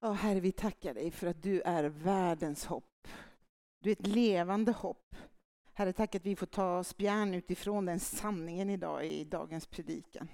Ja, 0.00 0.12
Herre, 0.12 0.40
vi 0.40 0.52
tackar 0.52 0.94
dig 0.94 1.10
för 1.10 1.26
att 1.26 1.42
du 1.42 1.60
är 1.60 1.84
världens 1.84 2.66
hopp. 2.66 3.08
Du 3.78 3.90
är 3.90 3.92
ett 3.92 4.06
levande 4.06 4.72
hopp. 4.72 5.16
Herre, 5.72 5.92
tack 5.92 6.14
att 6.14 6.26
vi 6.26 6.36
får 6.36 6.46
ta 6.46 6.84
spjärn 6.84 7.34
utifrån 7.34 7.84
den 7.84 8.00
sanningen 8.00 8.70
idag 8.70 9.06
i 9.06 9.24
dagens 9.24 9.66
predikan. 9.66 10.28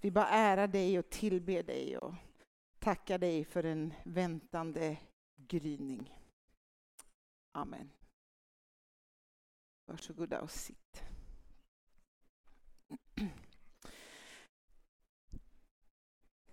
Vi 0.00 0.10
bara 0.10 0.28
ärar 0.28 0.66
dig 0.66 0.98
och 0.98 1.10
tillber 1.10 1.62
dig 1.62 1.98
och 1.98 2.14
tackar 2.78 3.18
dig 3.18 3.44
för 3.44 3.64
en 3.64 3.94
väntande 4.04 4.96
gryning. 5.36 6.14
Amen. 7.52 7.90
Varsågoda 9.86 10.40
och 10.40 10.50
sitt. 10.50 11.02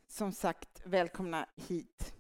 Som 0.08 0.32
sagt, 0.32 0.82
välkomna 0.86 1.50
hit. 1.56 2.16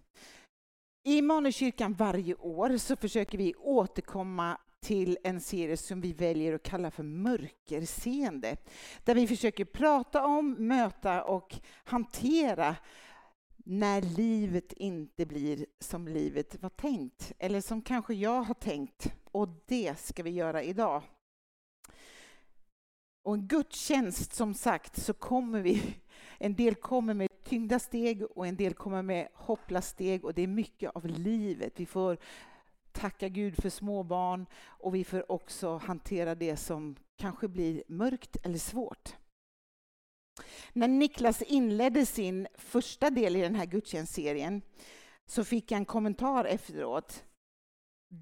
I 1.07 1.17
Immanuelskyrkan 1.17 1.93
varje 1.93 2.35
år 2.35 2.77
så 2.77 2.95
försöker 2.95 3.37
vi 3.37 3.55
återkomma 3.55 4.57
till 4.79 5.17
en 5.23 5.41
serie 5.41 5.77
som 5.77 6.01
vi 6.01 6.13
väljer 6.13 6.53
att 6.53 6.63
kalla 6.63 6.91
för 6.91 7.03
mörkerseende. 7.03 8.57
Där 9.03 9.15
vi 9.15 9.27
försöker 9.27 9.65
prata 9.65 10.25
om, 10.25 10.51
möta 10.67 11.23
och 11.23 11.55
hantera 11.83 12.75
när 13.57 14.01
livet 14.01 14.73
inte 14.73 15.25
blir 15.25 15.65
som 15.79 16.07
livet 16.07 16.61
var 16.61 16.69
tänkt. 16.69 17.31
Eller 17.39 17.61
som 17.61 17.81
kanske 17.81 18.13
jag 18.13 18.41
har 18.41 18.53
tänkt. 18.53 19.13
Och 19.31 19.49
det 19.65 19.99
ska 19.99 20.23
vi 20.23 20.29
göra 20.29 20.63
idag. 20.63 21.01
Och 23.25 23.33
en 23.33 23.47
gudstjänst, 23.47 24.33
som 24.33 24.53
sagt, 24.53 25.01
så 25.01 25.13
kommer 25.13 25.61
vi... 25.61 25.95
En 26.37 26.55
del 26.55 26.75
kommer 26.75 27.13
med 27.13 27.29
tyngda 27.43 27.79
steg 27.79 28.23
och 28.23 28.47
en 28.47 28.55
del 28.55 28.73
kommer 28.73 29.01
med 29.01 29.27
hoppla 29.33 29.81
steg 29.81 30.25
och 30.25 30.33
det 30.33 30.41
är 30.41 30.47
mycket 30.47 30.91
av 30.95 31.05
livet. 31.05 31.73
Vi 31.75 31.85
får 31.85 32.17
tacka 32.91 33.29
Gud 33.29 33.61
för 33.61 33.69
småbarn 33.69 34.45
och 34.63 34.95
vi 34.95 35.03
får 35.03 35.31
också 35.31 35.77
hantera 35.77 36.35
det 36.35 36.57
som 36.57 36.95
kanske 37.17 37.47
blir 37.47 37.83
mörkt 37.87 38.37
eller 38.43 38.57
svårt. 38.57 39.15
När 40.73 40.87
Niklas 40.87 41.41
inledde 41.41 42.05
sin 42.05 42.47
första 42.55 43.09
del 43.09 43.35
i 43.35 43.41
den 43.41 43.55
här 43.55 43.65
gudstjänstserien 43.65 44.61
så 45.25 45.43
fick 45.43 45.71
jag 45.71 45.77
en 45.77 45.85
kommentar 45.85 46.45
efteråt 46.45 47.23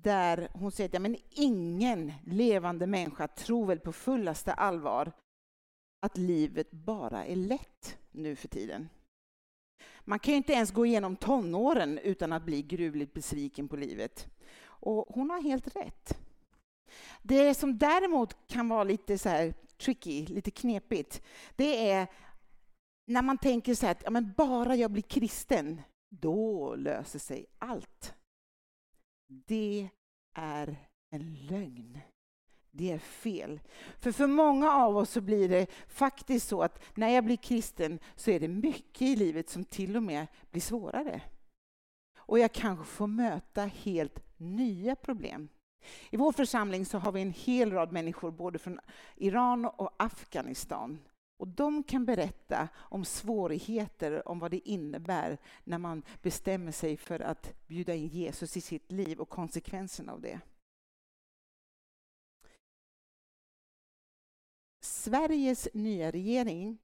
där 0.02 0.49
hon 0.53 0.72
säger 0.72 0.89
att 0.89 0.94
ja, 0.94 0.99
men 0.99 1.17
ingen 1.30 2.13
levande 2.25 2.88
människa 2.88 3.27
tror 3.27 3.66
väl 3.66 3.80
på 3.80 3.94
fullaste 3.94 4.53
allvar 4.53 5.11
att 6.05 6.17
livet 6.17 6.72
bara 6.72 7.25
är 7.25 7.35
lätt 7.35 7.97
nu 8.11 8.35
för 8.35 8.47
tiden. 8.47 8.89
Man 10.02 10.19
kan 10.19 10.31
ju 10.31 10.38
inte 10.38 10.53
ens 10.53 10.72
gå 10.72 10.85
igenom 10.85 11.16
tonåren 11.16 11.97
utan 11.97 12.33
att 12.33 12.44
bli 12.44 12.61
gruvligt 12.61 13.13
besviken 13.13 13.67
på 13.67 13.75
livet. 13.75 14.27
Och 14.66 15.05
hon 15.09 15.30
har 15.30 15.41
helt 15.41 15.75
rätt. 15.75 16.17
Det 17.22 17.53
som 17.53 17.78
däremot 17.78 18.47
kan 18.47 18.69
vara 18.69 18.83
lite 18.83 19.17
så 19.17 19.30
här 19.30 19.53
tricky, 19.78 20.25
lite 20.25 20.52
knepigt, 20.52 21.22
det 21.55 21.91
är 21.91 22.07
när 23.05 23.22
man 23.22 23.38
tänker 23.38 23.75
så 23.75 23.85
här 23.85 23.91
att 23.91 24.03
ja, 24.03 24.09
men 24.09 24.33
bara 24.38 24.75
jag 24.75 24.91
blir 24.91 25.03
kristen, 25.03 25.81
då 26.09 26.75
löser 26.75 27.19
sig 27.19 27.45
allt. 27.59 28.13
Det 29.45 29.89
är 30.34 30.76
en 31.09 31.34
lögn. 31.36 32.00
Det 32.72 32.92
är 32.92 33.00
fel. 33.00 33.59
För 34.00 34.12
för 34.12 34.28
många 34.28 34.72
av 34.72 34.98
oss 34.98 35.09
så 35.09 35.22
blir 35.22 35.50
det 35.50 35.67
faktiskt 35.88 36.48
så 36.48 36.64
att 36.64 36.84
när 36.95 37.09
jag 37.09 37.25
blir 37.25 37.38
kristen 37.38 38.00
så 38.16 38.31
är 38.31 38.40
det 38.40 38.48
mycket 38.48 39.02
i 39.02 39.16
livet 39.16 39.50
som 39.50 39.66
till 39.66 39.95
och 39.95 40.03
med 40.03 40.28
blir 40.52 40.62
svårare. 40.62 41.22
Och 42.17 42.40
jag 42.40 42.52
kanske 42.52 42.86
får 42.86 43.08
möta 43.08 43.62
helt 43.62 44.20
nya 44.38 44.95
problem. 44.95 45.50
I 46.09 46.18
vår 46.18 46.31
församling 46.31 46.86
så 46.86 46.97
har 46.97 47.12
vi 47.12 47.22
en 47.22 47.34
hel 47.34 47.72
rad 47.72 47.92
människor 47.92 48.31
både 48.31 48.59
från 48.59 48.80
Iran 49.16 49.66
och 49.66 49.96
Afghanistan. 49.97 51.00
Och 51.38 51.47
de 51.47 51.83
kan 51.83 52.05
berätta 52.05 52.69
om 52.75 53.05
svårigheter, 53.05 54.27
om 54.27 54.39
vad 54.39 54.51
det 54.51 54.69
innebär 54.69 55.38
när 55.63 55.77
man 55.77 56.03
bestämmer 56.21 56.71
sig 56.71 56.97
för 56.97 57.19
att 57.19 57.53
bjuda 57.67 57.94
in 57.94 58.07
Jesus 58.07 58.57
i 58.57 58.61
sitt 58.61 58.91
liv 58.91 59.19
och 59.19 59.29
konsekvenserna 59.29 60.11
av 60.11 60.21
det. 60.21 60.39
Sveriges 64.79 65.67
nya 65.73 66.11
regering 66.11 66.77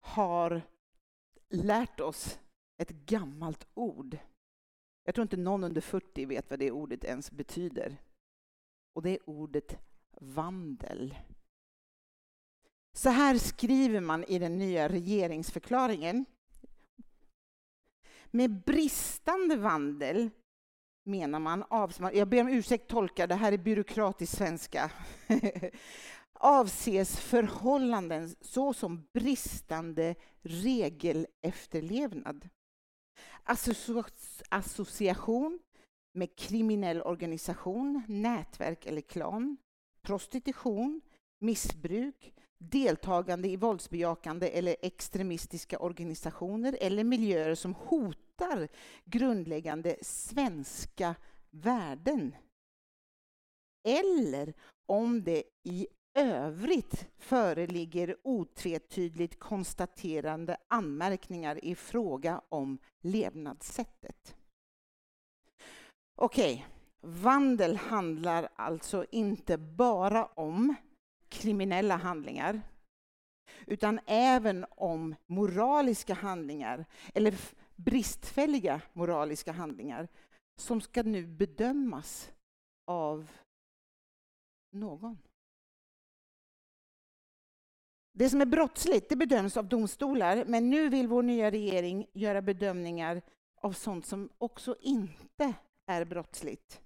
har 0.00 0.62
lärt 1.48 2.00
oss 2.00 2.38
ett 2.76 2.90
gammalt 2.90 3.66
ord. 3.74 4.18
Jag 5.04 5.14
tror 5.14 5.22
inte 5.22 5.36
någon 5.36 5.64
under 5.64 5.80
40 5.80 6.26
vet 6.26 6.50
vad 6.50 6.58
det 6.58 6.70
ordet 6.70 7.04
ens 7.04 7.30
betyder. 7.30 7.96
Och 8.92 9.02
det 9.02 9.10
är 9.10 9.30
ordet 9.30 9.78
vandel. 10.20 11.14
Så 12.98 13.10
här 13.10 13.38
skriver 13.38 14.00
man 14.00 14.24
i 14.24 14.38
den 14.38 14.58
nya 14.58 14.88
regeringsförklaringen. 14.88 16.24
Med 18.30 18.64
bristande 18.64 19.56
vandel 19.56 20.30
menar 21.04 21.38
man, 21.38 21.64
jag 22.14 22.28
ber 22.28 22.40
om 22.40 22.48
ursäkt 22.48 22.88
tolka, 22.88 23.26
det 23.26 23.34
här 23.34 23.52
är 23.52 23.58
byråkratisk 23.58 24.36
svenska. 24.36 24.90
avses 26.32 27.20
förhållanden 27.20 28.34
såsom 28.40 29.08
bristande 29.12 30.14
regelefterlevnad. 30.42 32.48
Association 34.50 35.58
med 36.12 36.38
kriminell 36.38 37.02
organisation, 37.02 38.02
nätverk 38.08 38.86
eller 38.86 39.00
klan, 39.00 39.56
prostitution, 40.02 41.00
missbruk, 41.38 42.34
deltagande 42.58 43.48
i 43.48 43.56
våldsbejakande 43.56 44.48
eller 44.48 44.76
extremistiska 44.82 45.78
organisationer 45.78 46.78
eller 46.80 47.04
miljöer 47.04 47.54
som 47.54 47.74
hotar 47.74 48.68
grundläggande 49.04 49.96
svenska 50.02 51.14
värden. 51.50 52.34
Eller 53.88 54.54
om 54.86 55.24
det 55.24 55.42
i 55.62 55.86
övrigt 56.14 57.08
föreligger 57.16 58.16
otvetydigt 58.22 59.38
konstaterande 59.38 60.56
anmärkningar 60.68 61.64
i 61.64 61.74
fråga 61.74 62.42
om 62.48 62.78
levnadssättet. 63.00 64.36
Okej, 66.14 66.54
okay. 66.54 67.12
vandel 67.12 67.76
handlar 67.76 68.48
alltså 68.56 69.04
inte 69.10 69.58
bara 69.58 70.26
om 70.26 70.74
kriminella 71.28 71.96
handlingar 71.96 72.60
utan 73.66 74.00
även 74.06 74.66
om 74.70 75.14
moraliska 75.26 76.14
handlingar 76.14 76.84
eller 77.14 77.34
bristfälliga 77.76 78.80
moraliska 78.92 79.52
handlingar 79.52 80.08
som 80.56 80.80
ska 80.80 81.02
nu 81.02 81.26
bedömas 81.26 82.30
av 82.86 83.30
någon. 84.72 85.18
Det 88.12 88.30
som 88.30 88.40
är 88.40 88.46
brottsligt 88.46 89.08
det 89.08 89.16
bedöms 89.16 89.56
av 89.56 89.68
domstolar, 89.68 90.44
men 90.44 90.70
nu 90.70 90.88
vill 90.88 91.08
vår 91.08 91.22
nya 91.22 91.50
regering 91.50 92.06
göra 92.12 92.42
bedömningar 92.42 93.22
av 93.60 93.72
sånt 93.72 94.06
som 94.06 94.28
också 94.38 94.76
inte 94.80 95.54
är 95.86 96.04
brottsligt, 96.04 96.80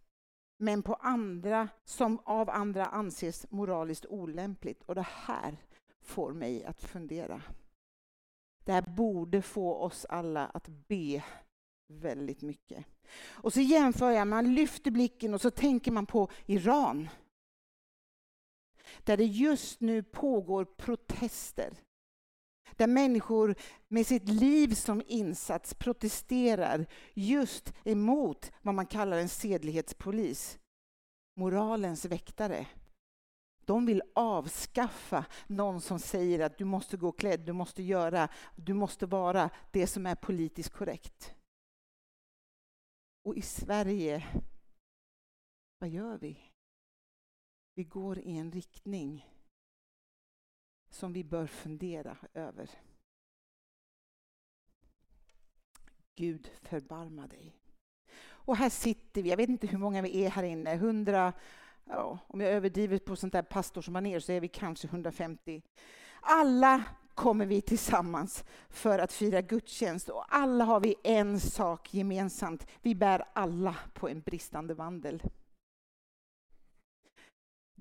men 0.63 0.83
på 0.83 0.95
andra 0.95 1.69
som 1.85 2.21
av 2.25 2.51
andra 2.51 2.87
anses 2.87 3.47
moraliskt 3.51 4.07
olämpligt. 4.07 4.83
Och 4.83 4.95
det 4.95 5.07
här 5.09 5.57
får 6.01 6.33
mig 6.33 6.65
att 6.65 6.83
fundera. 6.83 7.43
Det 8.65 8.73
här 8.73 8.83
borde 8.83 9.43
få 9.43 9.75
oss 9.75 10.05
alla 10.09 10.47
att 10.47 10.69
be 10.69 11.25
väldigt 11.89 12.43
mycket. 12.43 12.85
Och 13.31 13.53
så 13.53 13.61
jämför 13.61 14.11
jag, 14.11 14.29
man 14.29 14.55
lyfter 14.55 14.91
blicken 14.91 15.35
och 15.35 15.41
så 15.41 15.51
tänker 15.51 15.93
man 15.93 16.07
på 16.07 16.31
Iran 16.47 17.09
där 19.05 19.17
det 19.17 19.25
just 19.25 19.81
nu 19.81 20.03
pågår 20.03 20.65
protester. 20.65 21.73
Där 22.77 22.87
människor 22.87 23.55
med 23.89 24.07
sitt 24.07 24.29
liv 24.29 24.75
som 24.75 25.03
insats 25.07 25.75
protesterar 25.75 26.87
just 27.15 27.73
emot 27.85 28.53
vad 28.63 28.75
man 28.75 28.87
kallar 28.87 29.19
en 29.19 29.29
sedlighetspolis. 29.29 30.59
Moralens 31.37 32.05
väktare. 32.05 32.67
De 33.65 33.87
vill 33.87 34.03
avskaffa 34.15 35.25
någon 35.47 35.81
som 35.81 35.99
säger 35.99 36.41
att 36.41 36.59
du 36.59 36.65
måste 36.65 36.97
gå 36.97 37.13
klädd, 37.13 37.41
du 37.41 37.53
måste 37.53 37.83
göra, 37.83 38.29
du 38.57 38.75
måste 38.75 39.07
vara 39.07 39.51
det 39.71 39.87
som 39.87 40.07
är 40.07 40.15
politiskt 40.15 40.71
korrekt. 40.71 41.35
Och 43.25 43.37
i 43.37 43.43
Sverige, 43.43 44.27
vad 45.79 45.91
gör 45.91 46.19
vi? 46.19 46.53
vi 47.75 47.85
går 47.85 48.19
i 48.19 48.37
en 48.37 48.53
riktning 48.53 49.27
som 50.93 51.13
vi 51.13 51.25
bör 51.25 51.47
fundera 51.47 52.17
över. 52.35 52.71
Gud 56.15 56.51
förbarma 56.63 57.27
dig. 57.27 57.57
Och 58.25 58.57
här 58.57 58.71
sitter 58.71 59.23
vi, 59.23 59.31
jag 59.31 59.37
vet 59.37 59.49
inte 59.49 59.67
hur 59.67 59.79
många 59.79 60.03
vi 60.03 60.25
är 60.25 60.31
här 60.31 60.43
inne, 60.43 60.73
100, 60.73 61.33
ja, 61.85 62.19
om 62.27 62.41
jag 62.41 62.51
överdriver 62.51 62.99
på 62.99 63.17
sånt 63.17 63.33
där 63.33 63.43
pastorsmanér 63.43 64.21
så 64.21 64.33
är 64.33 64.41
vi 64.41 64.49
kanske 64.49 64.87
150. 64.87 65.63
Alla 66.21 66.85
kommer 67.15 67.47
vi 67.47 67.61
tillsammans 67.61 68.45
för 68.69 68.99
att 68.99 69.13
fira 69.13 69.41
gudstjänst 69.41 70.09
och 70.09 70.35
alla 70.35 70.65
har 70.65 70.81
vi 70.81 70.95
en 71.05 71.41
sak 71.41 71.95
gemensamt. 71.95 72.67
Vi 72.83 72.95
bär 72.95 73.25
alla 73.33 73.77
på 73.93 74.09
en 74.09 74.21
bristande 74.21 74.75
vandel. 74.75 75.23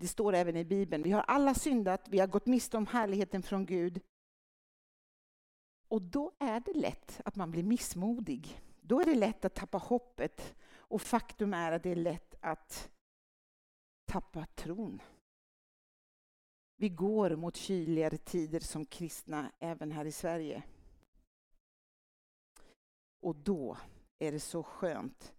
Det 0.02 0.08
står 0.08 0.34
även 0.34 0.58
i 0.58 0.66
Bibeln. 0.66 1.04
Vi 1.04 1.12
har 1.12 1.22
alla 1.22 1.54
syndat, 1.54 2.08
vi 2.10 2.20
har 2.20 2.28
gått 2.28 2.46
miste 2.46 2.78
om 2.78 2.88
härligheten 2.88 3.44
från 3.44 3.66
Gud. 3.66 4.02
Och 5.88 6.02
då 6.02 6.32
är 6.40 6.60
det 6.60 6.74
lätt 6.74 7.22
att 7.26 7.36
man 7.36 7.52
blir 7.52 7.64
missmodig. 7.64 8.62
Då 8.82 9.02
är 9.02 9.06
det 9.06 9.16
lätt 9.16 9.46
att 9.46 9.54
tappa 9.54 9.78
hoppet. 9.78 10.56
Och 10.74 11.02
faktum 11.02 11.54
är 11.54 11.72
att 11.72 11.84
det 11.84 11.90
är 11.90 11.96
lätt 11.96 12.36
att 12.40 12.92
tappa 14.06 14.46
tron. 14.46 15.02
Vi 16.76 16.90
går 16.90 17.36
mot 17.36 17.56
kyligare 17.56 18.18
tider 18.18 18.60
som 18.60 18.86
kristna 18.86 19.52
även 19.60 19.92
här 19.92 20.06
i 20.06 20.12
Sverige. 20.12 20.64
Och 23.20 23.36
då 23.36 23.78
är 24.20 24.32
det 24.32 24.40
så 24.40 24.64
skönt 24.64 25.34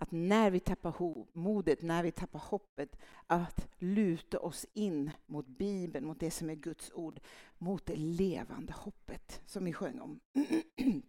att 0.00 0.10
när 0.10 0.50
vi 0.50 0.60
tappar 0.60 0.94
modet, 1.32 1.82
när 1.82 2.02
vi 2.02 2.12
tappar 2.12 2.38
hoppet, 2.38 2.96
att 3.26 3.68
luta 3.78 4.38
oss 4.38 4.66
in 4.72 5.10
mot 5.26 5.46
Bibeln, 5.46 6.06
mot 6.06 6.20
det 6.20 6.30
som 6.30 6.50
är 6.50 6.54
Guds 6.54 6.92
ord, 6.94 7.20
mot 7.58 7.86
det 7.86 7.96
levande 7.96 8.72
hoppet 8.72 9.42
som 9.46 9.64
vi 9.64 9.72
sjöng 9.72 10.00
om. 10.00 10.20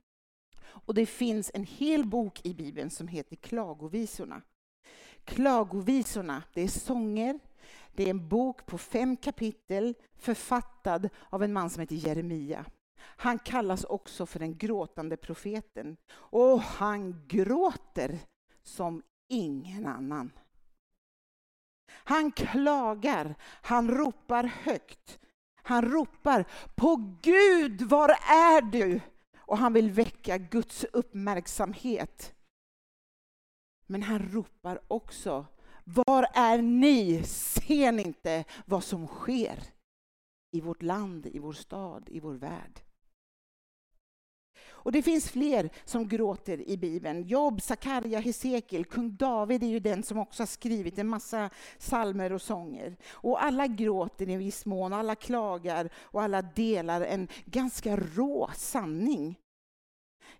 Och 0.63 0.93
det 0.93 1.05
finns 1.05 1.51
en 1.53 1.63
hel 1.63 2.05
bok 2.05 2.45
i 2.45 2.53
Bibeln 2.53 2.89
som 2.89 3.07
heter 3.07 3.35
Klagovisorna. 3.35 4.41
Klagovisorna, 5.23 6.43
det 6.53 6.61
är 6.61 6.67
sånger, 6.67 7.39
det 7.95 8.03
är 8.03 8.09
en 8.09 8.27
bok 8.27 8.65
på 8.65 8.77
fem 8.77 9.17
kapitel 9.17 9.95
författad 10.15 11.09
av 11.29 11.43
en 11.43 11.53
man 11.53 11.69
som 11.69 11.81
heter 11.81 11.95
Jeremia. 11.95 12.65
Han 12.97 13.39
kallas 13.39 13.83
också 13.83 14.25
för 14.25 14.39
den 14.39 14.57
gråtande 14.57 15.17
profeten. 15.17 15.97
Och 16.13 16.61
han 16.61 17.27
gråter 17.27 18.19
som 18.63 19.03
ingen 19.27 19.85
annan. 19.85 20.31
Han 21.91 22.31
klagar, 22.31 23.35
han 23.61 23.91
ropar 23.91 24.43
högt. 24.43 25.19
Han 25.63 25.91
ropar 25.91 26.45
på 26.75 27.17
Gud, 27.21 27.81
var 27.81 28.09
är 28.29 28.61
du? 28.61 29.01
Och 29.37 29.57
han 29.57 29.73
vill 29.73 29.91
väcka 29.91 30.37
Guds 30.37 30.83
uppmärksamhet. 30.83 32.35
Men 33.85 34.03
han 34.03 34.19
ropar 34.19 34.81
också, 34.87 35.45
var 35.83 36.27
är 36.33 36.61
ni? 36.61 37.23
Ser 37.23 37.91
ni 37.91 38.03
inte 38.03 38.45
vad 38.65 38.83
som 38.83 39.07
sker 39.07 39.63
i 40.51 40.61
vårt 40.61 40.81
land, 40.81 41.25
i 41.25 41.39
vår 41.39 41.53
stad, 41.53 42.09
i 42.09 42.19
vår 42.19 42.33
värld? 42.33 42.81
Och 44.83 44.91
det 44.91 45.01
finns 45.01 45.29
fler 45.29 45.69
som 45.85 46.07
gråter 46.07 46.69
i 46.69 46.77
Bibeln. 46.77 47.23
Job, 47.23 47.61
Sakarja, 47.61 48.19
Hesekiel, 48.19 48.85
kung 48.85 49.15
David 49.15 49.63
är 49.63 49.67
ju 49.67 49.79
den 49.79 50.03
som 50.03 50.17
också 50.17 50.41
har 50.41 50.47
skrivit 50.47 50.99
en 50.99 51.07
massa 51.07 51.49
salmer 51.77 52.33
och 52.33 52.41
sånger. 52.41 52.97
Och 53.11 53.43
alla 53.43 53.67
gråter 53.67 54.29
i 54.29 54.35
viss 54.35 54.65
mån, 54.65 54.93
alla 54.93 55.15
klagar 55.15 55.89
och 55.95 56.21
alla 56.21 56.41
delar 56.41 57.01
en 57.01 57.27
ganska 57.45 57.97
rå 57.97 58.49
sanning. 58.55 59.39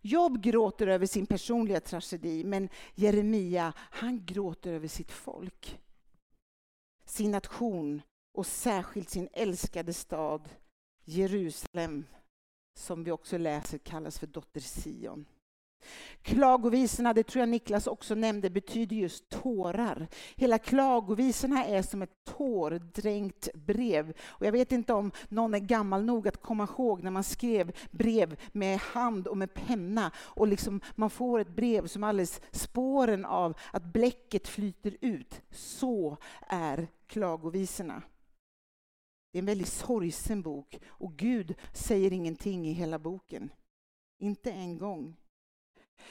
Job 0.02 0.44
gråter 0.44 0.88
över 0.88 1.06
sin 1.06 1.26
personliga 1.26 1.80
tragedi, 1.80 2.44
men 2.44 2.70
Jeremia, 2.96 3.74
han 3.78 4.26
gråter 4.26 4.74
över 4.74 4.88
sitt 4.88 5.12
folk. 5.12 5.80
Sin 7.06 7.32
nation 7.32 8.02
och 8.34 8.46
särskilt 8.46 9.10
sin 9.10 9.30
älskade 9.34 9.94
stad 9.94 10.50
Jerusalem 11.06 12.06
som 12.74 13.04
vi 13.04 13.12
också 13.12 13.38
läser 13.38 13.78
kallas 13.78 14.20
för 14.20 14.28
dotter 14.28 14.62
Sion. 14.62 15.26
Klagovisorna, 16.22 17.14
det 17.14 17.24
tror 17.24 17.40
jag 17.40 17.50
Niklas 17.50 17.88
också 17.88 18.16
nämnde, 18.16 18.50
betyder 18.50 18.96
just 18.96 19.30
tårar. 19.30 20.08
Hela 20.36 20.58
klagovisorna 20.58 21.66
är 21.66 21.82
som 21.82 22.02
ett 22.02 22.26
tårdränkt 22.26 23.50
brev. 23.54 24.14
Och 24.26 24.46
jag 24.46 24.52
vet 24.52 24.72
inte 24.72 24.94
om 24.94 25.12
någon 25.30 25.54
är 25.54 25.60
gammal 25.60 26.04
nog 26.04 26.28
att 26.28 26.42
komma 26.42 26.64
ihåg 26.64 27.04
när 27.04 27.12
man 27.12 27.24
skrev 27.24 27.72
brev 27.92 28.40
med 28.52 28.80
hand 28.80 29.28
och 29.28 29.38
med 29.38 29.54
penna 29.54 30.12
och 30.18 30.48
liksom 30.48 30.82
man 30.96 31.10
får 31.10 31.40
ett 31.40 31.56
brev 31.56 31.88
som 31.88 32.04
alldeles 32.04 32.42
spåren 32.52 33.26
av 33.26 33.58
att 33.72 33.84
bläcket 33.84 34.48
flyter 34.48 34.98
ut. 35.02 35.42
Så 35.52 36.18
är 36.48 36.88
klagovisorna. 37.08 38.02
Det 39.32 39.38
är 39.38 39.42
en 39.42 39.46
väldigt 39.46 39.68
sorgsen 39.68 40.42
bok 40.42 40.80
och 40.88 41.18
Gud 41.18 41.56
säger 41.74 42.14
ingenting 42.14 42.68
i 42.68 42.72
hela 42.72 43.00
boken. 43.00 43.52
Inte 44.20 44.52
en 44.52 44.78
gång. 44.78 45.18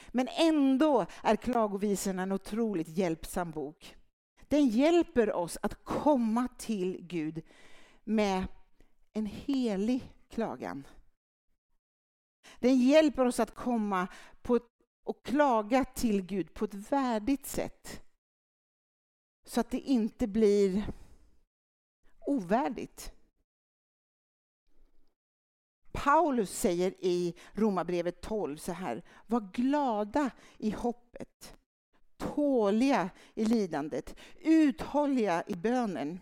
Men 0.07 0.27
ändå 0.27 1.05
är 1.23 1.35
Klagovisorna 1.35 2.23
en 2.23 2.31
otroligt 2.31 2.87
hjälpsam 2.87 3.51
bok. 3.51 3.95
Den 4.47 4.67
hjälper 4.67 5.33
oss 5.33 5.57
att 5.61 5.83
komma 5.83 6.47
till 6.57 6.97
Gud 7.01 7.41
med 8.03 8.47
en 9.13 9.25
helig 9.25 10.13
klagan. 10.29 10.87
Den 12.59 12.79
hjälper 12.79 13.25
oss 13.25 13.39
att 13.39 13.55
komma 13.55 14.07
på 14.41 14.55
ett, 14.55 14.67
och 15.03 15.25
klaga 15.25 15.85
till 15.85 16.21
Gud 16.21 16.53
på 16.53 16.65
ett 16.65 16.91
värdigt 16.91 17.45
sätt. 17.45 18.01
Så 19.45 19.59
att 19.59 19.71
det 19.71 19.79
inte 19.79 20.27
blir 20.27 20.83
ovärdigt. 22.25 23.11
Paulus 25.91 26.59
säger 26.59 26.93
i 26.99 27.33
Romarbrevet 27.53 28.21
12 28.21 28.57
så 28.57 28.71
här, 28.71 29.03
var 29.27 29.51
glada 29.53 30.31
i 30.57 30.69
hoppet, 30.69 31.57
tåliga 32.17 33.09
i 33.33 33.45
lidandet, 33.45 34.15
uthålliga 34.41 35.43
i 35.47 35.55
bönen. 35.55 36.19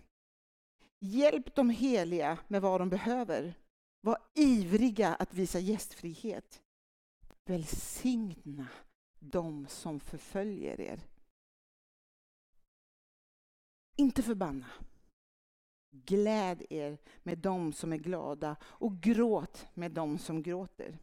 Hjälp 1.00 1.56
de 1.56 1.69
heliga 1.69 2.38
med 2.48 2.62
vad 2.62 2.81
de 2.81 2.90
behöver. 2.90 3.54
Var 4.01 4.18
ivriga 4.34 5.16
att 5.16 5.34
visa 5.34 5.60
gästfrihet. 5.60 6.62
Välsigna 7.46 8.68
de 9.19 9.68
som 9.68 10.00
förföljer 10.00 10.81
er. 10.81 11.00
Inte 13.96 14.24
förbanna. 14.24 14.65
Gläd 15.91 16.63
er 16.69 16.98
med 17.24 17.38
dem 17.38 17.74
som 17.74 17.93
är 17.93 17.98
glada 17.98 18.55
och 18.63 19.01
gråt 19.01 19.67
med 19.74 19.91
dem 19.91 20.17
som 20.17 20.43
gråter. 20.43 20.98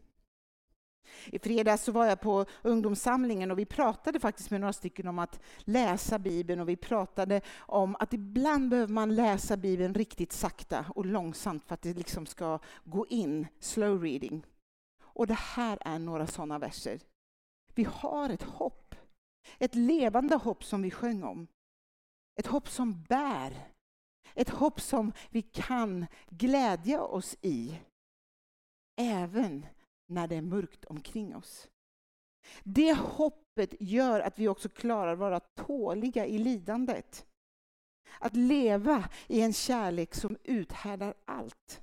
I 1.26 1.38
fredags 1.38 1.84
så 1.84 1.92
var 1.92 2.06
jag 2.06 2.20
på 2.20 2.44
ungdomssamlingen 2.62 3.50
och 3.50 3.58
vi 3.58 3.64
pratade 3.64 4.20
faktiskt 4.20 4.50
med 4.50 4.60
några 4.60 4.72
stycken 4.72 5.08
om 5.08 5.18
att 5.18 5.40
läsa 5.58 6.18
Bibeln 6.18 6.60
och 6.60 6.68
vi 6.68 6.76
pratade 6.76 7.40
om 7.58 7.96
att 7.98 8.12
ibland 8.12 8.68
behöver 8.68 8.92
man 8.92 9.14
läsa 9.14 9.56
Bibeln 9.56 9.94
riktigt 9.94 10.32
sakta 10.32 10.86
och 10.94 11.06
långsamt 11.06 11.64
för 11.64 11.74
att 11.74 11.82
det 11.82 11.94
liksom 11.94 12.26
ska 12.26 12.58
gå 12.84 13.06
in, 13.06 13.46
slow 13.60 14.02
reading. 14.02 14.46
Och 15.02 15.26
det 15.26 15.38
här 15.38 15.78
är 15.80 15.98
några 15.98 16.26
sådana 16.26 16.58
verser. 16.58 17.00
Vi 17.74 17.84
har 17.84 18.30
ett 18.30 18.42
hopp, 18.42 18.94
ett 19.58 19.74
levande 19.74 20.36
hopp 20.36 20.64
som 20.64 20.82
vi 20.82 20.90
sjöng 20.90 21.22
om. 21.22 21.46
Ett 22.36 22.46
hopp 22.46 22.68
som 22.68 23.02
bär, 23.02 23.68
ett 24.36 24.48
hopp 24.48 24.80
som 24.80 25.12
vi 25.30 25.42
kan 25.42 26.06
glädja 26.30 27.02
oss 27.02 27.36
i, 27.40 27.80
även 28.96 29.66
när 30.06 30.26
det 30.26 30.36
är 30.36 30.42
mörkt 30.42 30.84
omkring 30.84 31.36
oss. 31.36 31.68
Det 32.62 32.94
hoppet 32.94 33.74
gör 33.80 34.20
att 34.20 34.38
vi 34.38 34.48
också 34.48 34.68
klarar 34.68 35.12
att 35.12 35.18
vara 35.18 35.40
tåliga 35.40 36.26
i 36.26 36.38
lidandet. 36.38 37.26
Att 38.20 38.36
leva 38.36 39.08
i 39.26 39.40
en 39.40 39.52
kärlek 39.52 40.14
som 40.14 40.36
uthärdar 40.44 41.14
allt. 41.24 41.82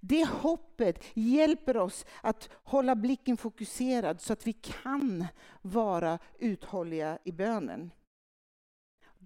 Det 0.00 0.28
hoppet 0.28 1.04
hjälper 1.14 1.76
oss 1.76 2.06
att 2.22 2.50
hålla 2.52 2.94
blicken 2.94 3.36
fokuserad 3.36 4.20
så 4.20 4.32
att 4.32 4.46
vi 4.46 4.52
kan 4.52 5.26
vara 5.62 6.18
uthålliga 6.38 7.18
i 7.24 7.32
bönen. 7.32 7.90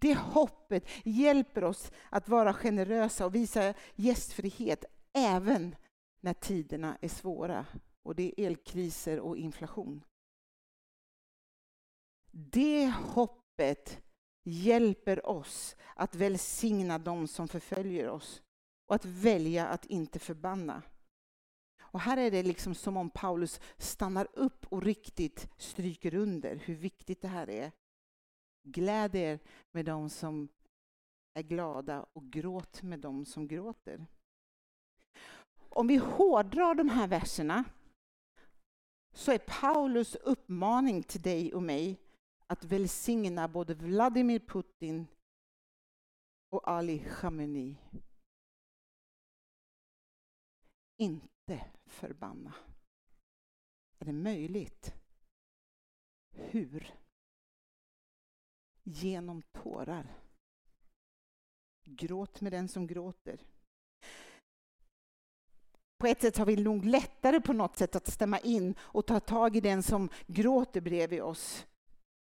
Det 0.03 0.15
hoppet 0.15 0.85
hjälper 1.05 1.65
oss 1.65 1.93
att 2.11 2.29
vara 2.29 2.55
generösa 2.55 3.27
och 3.27 3.35
visa 3.35 3.75
gästfrihet 3.95 4.85
även 5.13 5.77
när 6.21 6.35
tiderna 6.35 6.99
är 7.01 7.09
svåra 7.09 7.67
och 8.03 8.15
det 8.15 8.41
är 8.41 8.47
elkriser 8.47 9.21
och 9.21 9.37
inflation. 9.37 10.05
Det 12.31 12.91
hoppet 12.91 14.03
hjälper 14.45 15.27
oss 15.27 15.77
att 15.97 16.15
välsigna 16.15 16.99
dem 16.99 17.29
som 17.29 17.49
förföljer 17.49 18.09
oss 18.09 18.43
och 18.87 18.95
att 18.95 19.05
välja 19.05 19.67
att 19.67 19.87
inte 19.87 20.19
förbanna. 20.19 20.83
Och 21.81 22.01
här 22.01 22.17
är 22.17 22.31
det 22.31 22.43
liksom 22.43 22.75
som 22.75 22.97
om 22.97 23.11
Paulus 23.11 23.61
stannar 23.79 24.29
upp 24.33 24.67
och 24.69 24.83
riktigt 24.83 25.49
stryker 25.57 26.15
under 26.15 26.57
hur 26.57 26.75
viktigt 26.75 27.23
det 27.23 27.29
här 27.29 27.51
är. 27.51 27.73
Gläd 28.63 29.15
er 29.15 29.39
med 29.71 29.85
dem 29.85 30.09
som 30.09 30.49
är 31.35 31.43
glada 31.43 32.07
och 32.13 32.25
gråt 32.25 32.83
med 32.83 33.01
dem 33.01 33.25
som 33.25 33.49
gråter. 33.49 34.07
Om 35.69 35.87
vi 35.87 35.97
hårdrar 35.97 36.75
de 36.75 36.89
här 36.89 37.09
verserna 37.09 37.65
så 39.13 39.33
är 39.33 39.39
Paulus 39.39 40.15
uppmaning 40.15 41.03
till 41.03 41.23
dig 41.23 41.55
och 41.55 41.63
mig 41.63 42.01
att 42.47 42.65
välsigna 42.65 43.49
både 43.49 43.75
Vladimir 43.75 44.39
Putin 44.39 45.07
och 46.49 46.69
Ali 46.69 46.99
Khamenei. 46.99 47.77
Inte 50.97 51.71
förbanna. 51.87 52.55
Är 53.99 54.05
det 54.05 54.13
möjligt? 54.13 54.95
Hur? 56.31 57.02
Genom 58.83 59.43
tårar. 59.43 60.07
Gråt 61.85 62.41
med 62.41 62.53
den 62.53 62.69
som 62.69 62.87
gråter. 62.87 63.41
På 65.99 66.07
ett 66.07 66.21
sätt 66.21 66.37
har 66.37 66.47
vi 66.47 66.57
nog 66.57 66.85
lättare 66.85 67.41
på 67.41 67.53
något 67.53 67.77
sätt 67.77 67.97
att 67.97 68.13
stämma 68.13 68.39
in 68.39 68.75
och 68.81 69.07
ta 69.07 69.21
tag 69.21 69.57
i 69.57 69.61
den 69.61 69.83
som 69.83 70.09
gråter 70.27 70.81
bredvid 70.81 71.23
oss. 71.23 71.67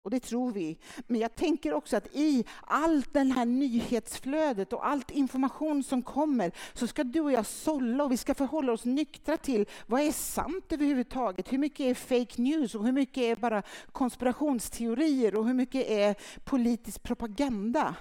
Och 0.04 0.12
det 0.12 0.20
tror 0.20 0.52
vi. 0.52 0.78
Men 1.08 1.22
jag 1.22 1.36
tänker 1.36 1.74
också 1.74 1.98
att 1.98 2.16
i 2.16 2.46
allt 2.62 3.14
det 3.14 3.20
här 3.20 3.46
nyhetsflödet 3.46 4.74
och 4.74 4.88
allt 4.88 5.12
information 5.12 5.84
som 5.84 6.02
kommer 6.02 6.52
så 6.74 6.88
ska 6.88 7.04
du 7.04 7.22
och 7.22 7.32
jag 7.32 7.46
sålla 7.46 8.04
och 8.04 8.12
vi 8.12 8.18
ska 8.18 8.36
förhålla 8.36 8.72
oss 8.72 8.86
nyktra 8.86 9.38
till 9.38 9.66
vad 9.88 10.02
är 10.02 10.12
sant 10.12 10.66
överhuvudtaget? 10.70 11.54
Hur 11.54 11.58
mycket 11.58 11.80
är 11.80 11.94
fake 11.94 12.42
news 12.42 12.76
och 12.76 12.86
hur 12.86 12.92
mycket 12.92 13.24
är 13.24 13.36
bara 13.36 13.64
konspirationsteorier 13.92 15.36
och 15.36 15.48
hur 15.48 15.54
mycket 15.54 15.88
är 15.88 16.16
politisk 16.44 17.04
propaganda? 17.04 17.96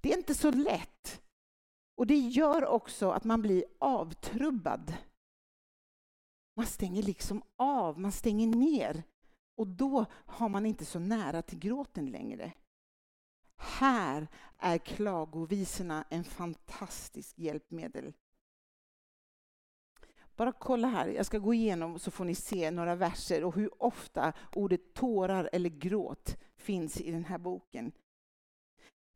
Det 0.00 0.12
är 0.12 0.16
inte 0.16 0.34
så 0.34 0.50
lätt. 0.50 1.20
Och 1.96 2.06
det 2.06 2.18
gör 2.18 2.66
också 2.66 3.10
att 3.10 3.24
man 3.24 3.42
blir 3.42 3.64
avtrubbad. 3.78 4.94
Man 6.56 6.66
stänger 6.66 7.02
liksom 7.02 7.42
av, 7.56 8.00
man 8.00 8.12
stänger 8.12 8.46
ner. 8.46 9.02
Och 9.60 9.66
då 9.66 10.06
har 10.12 10.48
man 10.48 10.66
inte 10.66 10.84
så 10.84 10.98
nära 10.98 11.42
till 11.42 11.58
gråten 11.58 12.10
längre. 12.10 12.52
Här 13.56 14.28
är 14.58 14.78
klagovisorna 14.78 16.04
en 16.10 16.24
fantastisk 16.24 17.38
hjälpmedel. 17.38 18.12
Bara 20.36 20.52
kolla 20.52 20.88
här, 20.88 21.08
jag 21.08 21.26
ska 21.26 21.38
gå 21.38 21.54
igenom 21.54 21.98
så 21.98 22.10
får 22.10 22.24
ni 22.24 22.34
se 22.34 22.70
några 22.70 22.94
verser 22.94 23.44
och 23.44 23.54
hur 23.54 23.82
ofta 23.82 24.32
ordet 24.52 24.94
tårar 24.94 25.50
eller 25.52 25.70
gråt 25.70 26.36
finns 26.56 27.00
i 27.00 27.10
den 27.10 27.24
här 27.24 27.38
boken. 27.38 27.92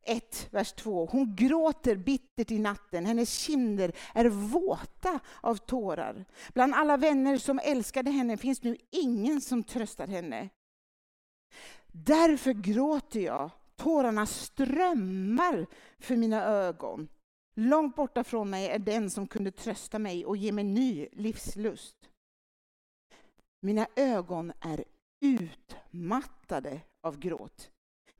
1, 0.05 0.47
vers 0.51 0.73
2. 0.73 1.05
Hon 1.05 1.35
gråter 1.35 1.95
bittert 1.95 2.51
i 2.51 2.59
natten, 2.59 3.05
hennes 3.05 3.39
kinder 3.39 3.91
är 4.13 4.25
våta 4.25 5.19
av 5.41 5.55
tårar. 5.55 6.25
Bland 6.53 6.73
alla 6.73 6.97
vänner 6.97 7.37
som 7.37 7.59
älskade 7.63 8.11
henne 8.11 8.37
finns 8.37 8.63
nu 8.63 8.77
ingen 8.91 9.41
som 9.41 9.63
tröstar 9.63 10.07
henne. 10.07 10.49
Därför 11.87 12.53
gråter 12.53 13.19
jag, 13.19 13.49
tårarna 13.75 14.25
strömmar 14.25 15.67
för 15.99 16.15
mina 16.15 16.43
ögon. 16.43 17.07
Långt 17.55 17.95
borta 17.95 18.23
från 18.23 18.49
mig 18.49 18.69
är 18.69 18.79
den 18.79 19.09
som 19.09 19.27
kunde 19.27 19.51
trösta 19.51 19.99
mig 19.99 20.25
och 20.25 20.37
ge 20.37 20.51
mig 20.51 20.63
ny 20.63 21.07
livslust. 21.11 21.95
Mina 23.61 23.87
ögon 23.95 24.51
är 24.59 24.83
utmattade 25.21 26.81
av 27.01 27.19
gråt. 27.19 27.71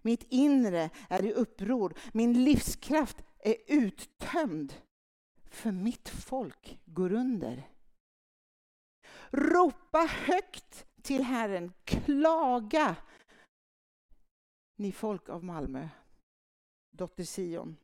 Mitt 0.05 0.25
inre 0.29 0.89
är 1.09 1.25
i 1.25 1.33
uppror. 1.33 1.93
Min 2.13 2.43
livskraft 2.43 3.17
är 3.39 3.55
uttömd. 3.67 4.73
För 5.49 5.71
mitt 5.71 6.09
folk 6.09 6.79
går 6.85 7.13
under. 7.13 7.69
Ropa 9.29 10.09
högt 10.09 10.85
till 11.01 11.23
Herren. 11.23 11.73
Klaga, 11.83 12.95
ni 14.75 14.91
folk 14.91 15.29
av 15.29 15.43
Malmö, 15.43 15.89
dotter 16.91 17.23
Sion. 17.23 17.77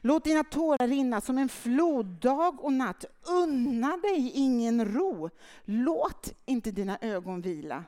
Låt 0.00 0.24
dina 0.24 0.44
tårar 0.44 0.88
rinna 0.88 1.20
som 1.20 1.38
en 1.38 1.48
flod 1.48 2.06
dag 2.06 2.64
och 2.64 2.72
natt. 2.72 3.04
Unna 3.28 3.96
dig 3.96 4.30
ingen 4.34 4.94
ro. 4.94 5.30
Låt 5.64 6.34
inte 6.44 6.70
dina 6.70 6.98
ögon 7.00 7.40
vila. 7.40 7.84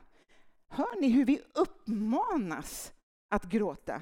Hör 0.67 1.01
ni 1.01 1.09
hur 1.09 1.25
vi 1.25 1.41
uppmanas 1.53 2.93
att 3.29 3.43
gråta. 3.43 4.01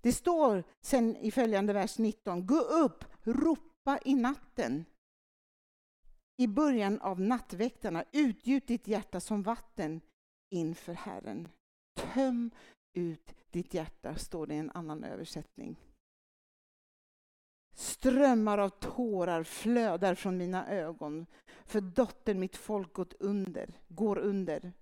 Det 0.00 0.12
står 0.12 0.64
sen 0.80 1.16
i 1.16 1.30
följande 1.30 1.72
vers 1.72 1.98
19, 1.98 2.46
gå 2.46 2.60
upp, 2.60 3.04
ropa 3.22 3.98
i 4.04 4.14
natten. 4.14 4.84
I 6.36 6.46
början 6.46 7.00
av 7.00 7.20
nattväktarna, 7.20 8.04
utgjut 8.12 8.66
ditt 8.66 8.86
hjärta 8.86 9.20
som 9.20 9.42
vatten 9.42 10.00
inför 10.50 10.92
Herren. 10.92 11.48
Töm 11.94 12.50
ut 12.92 13.34
ditt 13.50 13.74
hjärta, 13.74 14.16
står 14.16 14.46
det 14.46 14.54
i 14.54 14.58
en 14.58 14.70
annan 14.70 15.04
översättning. 15.04 15.76
Strömmar 17.74 18.58
av 18.58 18.68
tårar 18.68 19.42
flödar 19.42 20.14
från 20.14 20.36
mina 20.36 20.68
ögon, 20.68 21.26
för 21.64 21.80
dottern 21.80 22.40
mitt 22.40 22.56
folk 22.56 22.92
gått 22.92 23.14
under, 23.20 23.80
går 23.88 24.18
under. 24.18 24.72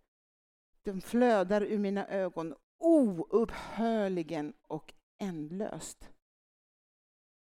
De 0.82 1.00
flödar 1.00 1.62
ur 1.62 1.78
mina 1.78 2.08
ögon, 2.08 2.54
oupphörligen 2.80 4.52
och 4.62 4.94
ändlöst. 5.18 6.10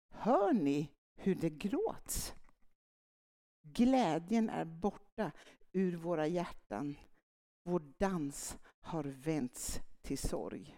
Hör 0.10 0.54
ni 0.54 0.90
hur 1.16 1.36
det 1.36 1.50
gråts? 1.50 2.34
Glädjen 3.62 4.50
är 4.50 4.66
borta 4.66 5.32
ur 5.72 5.96
våra 5.96 6.28
hjärtan. 6.28 6.98
Vår 7.64 7.80
dans 7.98 8.58
har 8.82 9.04
vänts 9.04 9.80
till 10.02 10.18
sorg. 10.18 10.78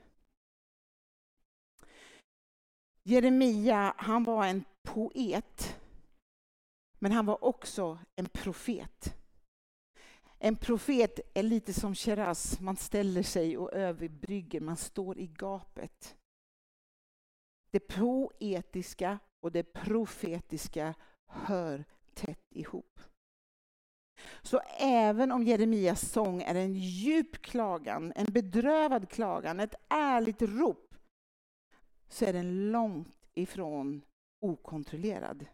Jeremia, 3.03 3.93
han 3.97 4.23
var 4.23 4.45
en 4.45 4.63
poet, 4.81 5.79
men 6.99 7.11
han 7.11 7.25
var 7.25 7.43
också 7.43 7.99
en 8.15 8.29
profet. 8.29 9.22
En 10.45 10.55
profet 10.55 11.19
är 11.33 11.43
lite 11.43 11.73
som 11.73 11.95
Keras, 11.95 12.59
man 12.59 12.77
ställer 12.77 13.23
sig 13.23 13.57
och 13.57 13.73
överbrygger, 13.73 14.61
man 14.61 14.77
står 14.77 15.19
i 15.19 15.27
gapet. 15.27 16.15
Det 17.71 17.79
poetiska 17.79 19.19
och 19.39 19.51
det 19.51 19.63
profetiska 19.63 20.95
hör 21.27 21.85
tätt 22.13 22.45
ihop. 22.49 22.99
Så 24.41 24.59
även 24.79 25.31
om 25.31 25.43
Jeremias 25.43 26.11
sång 26.11 26.41
är 26.41 26.55
en 26.55 26.73
djup 26.73 27.41
klagan, 27.41 28.13
en 28.15 28.33
bedrövad 28.33 29.09
klagan, 29.09 29.59
ett 29.59 29.75
ärligt 29.89 30.41
rop, 30.41 30.95
så 32.07 32.25
är 32.25 32.33
den 32.33 32.71
långt 32.71 33.27
ifrån 33.33 34.01
okontrollerad. 34.41 35.45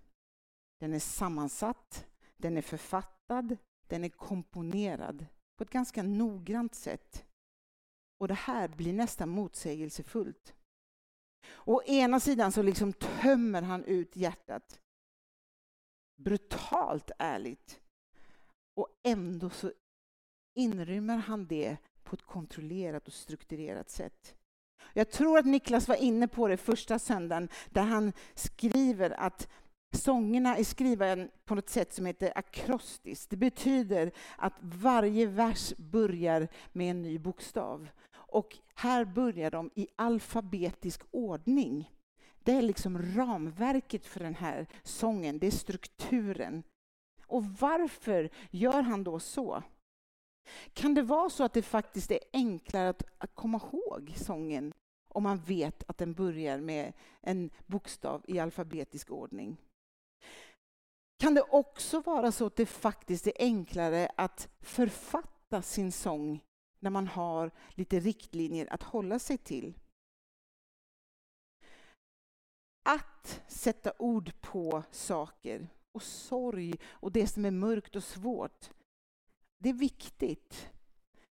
Den 0.79 0.93
är 0.93 0.99
sammansatt, 0.99 2.05
den 2.37 2.57
är 2.57 2.61
författad, 2.61 3.57
den 3.89 4.03
är 4.03 4.09
komponerad 4.09 5.25
på 5.57 5.63
ett 5.63 5.69
ganska 5.69 6.03
noggrant 6.03 6.75
sätt. 6.75 7.25
Och 8.17 8.27
det 8.27 8.33
här 8.33 8.67
blir 8.67 8.93
nästan 8.93 9.29
motsägelsefullt. 9.29 10.55
Å 11.65 11.81
ena 11.83 12.19
sidan 12.19 12.51
så 12.51 12.61
liksom 12.61 12.93
tömmer 12.93 13.61
han 13.61 13.83
ut 13.83 14.15
hjärtat. 14.15 14.79
Brutalt 16.15 17.11
ärligt. 17.19 17.81
Och 18.73 18.87
ändå 19.03 19.49
så 19.49 19.71
inrymmer 20.55 21.17
han 21.17 21.47
det 21.47 21.77
på 22.03 22.15
ett 22.15 22.25
kontrollerat 22.25 23.07
och 23.07 23.13
strukturerat 23.13 23.89
sätt. 23.89 24.35
Jag 24.93 25.11
tror 25.11 25.37
att 25.37 25.45
Niklas 25.45 25.87
var 25.87 25.95
inne 25.95 26.27
på 26.27 26.47
det 26.47 26.57
första 26.57 26.99
söndagen, 26.99 27.49
där 27.69 27.81
han 27.81 28.13
skriver 28.35 29.09
att 29.09 29.47
Sångerna 29.91 30.57
är 30.57 30.63
skrivna 30.63 31.27
på 31.45 31.55
något 31.55 31.69
sätt 31.69 31.93
som 31.93 32.05
heter 32.05 32.31
akrostiskt. 32.35 33.29
Det 33.29 33.37
betyder 33.37 34.11
att 34.37 34.53
varje 34.61 35.25
vers 35.25 35.73
börjar 35.77 36.47
med 36.71 36.91
en 36.91 37.01
ny 37.01 37.19
bokstav. 37.19 37.87
Och 38.11 38.57
här 38.75 39.05
börjar 39.05 39.51
de 39.51 39.69
i 39.75 39.87
alfabetisk 39.95 41.01
ordning. 41.11 41.91
Det 42.43 42.51
är 42.51 42.61
liksom 42.61 43.01
ramverket 43.15 44.05
för 44.05 44.19
den 44.19 44.35
här 44.35 44.67
sången, 44.83 45.39
det 45.39 45.47
är 45.47 45.51
strukturen. 45.51 46.63
Och 47.25 47.45
varför 47.45 48.29
gör 48.51 48.81
han 48.81 49.03
då 49.03 49.19
så? 49.19 49.63
Kan 50.73 50.93
det 50.93 51.01
vara 51.01 51.29
så 51.29 51.43
att 51.43 51.53
det 51.53 51.61
faktiskt 51.61 52.11
är 52.11 52.19
enklare 52.33 52.89
att, 52.89 53.03
att 53.17 53.35
komma 53.35 53.61
ihåg 53.71 54.13
sången 54.15 54.73
om 55.07 55.23
man 55.23 55.37
vet 55.37 55.83
att 55.87 55.97
den 55.97 56.13
börjar 56.13 56.59
med 56.59 56.93
en 57.21 57.49
bokstav 57.65 58.25
i 58.27 58.39
alfabetisk 58.39 59.11
ordning? 59.11 59.57
Kan 61.19 61.33
det 61.33 61.41
också 61.41 62.01
vara 62.01 62.31
så 62.31 62.45
att 62.45 62.55
det 62.55 62.65
faktiskt 62.65 63.27
är 63.27 63.33
enklare 63.39 64.09
att 64.17 64.49
författa 64.59 65.61
sin 65.61 65.91
sång 65.91 66.43
när 66.79 66.89
man 66.89 67.07
har 67.07 67.51
lite 67.69 67.99
riktlinjer 67.99 68.73
att 68.73 68.83
hålla 68.83 69.19
sig 69.19 69.37
till. 69.37 69.79
Att 72.83 73.41
sätta 73.47 73.93
ord 73.97 74.41
på 74.41 74.83
saker 74.91 75.67
och 75.91 76.03
sorg 76.03 76.73
och 76.85 77.11
det 77.11 77.27
som 77.27 77.45
är 77.45 77.51
mörkt 77.51 77.95
och 77.95 78.03
svårt, 78.03 78.69
det 79.57 79.69
är 79.69 79.73
viktigt. 79.73 80.69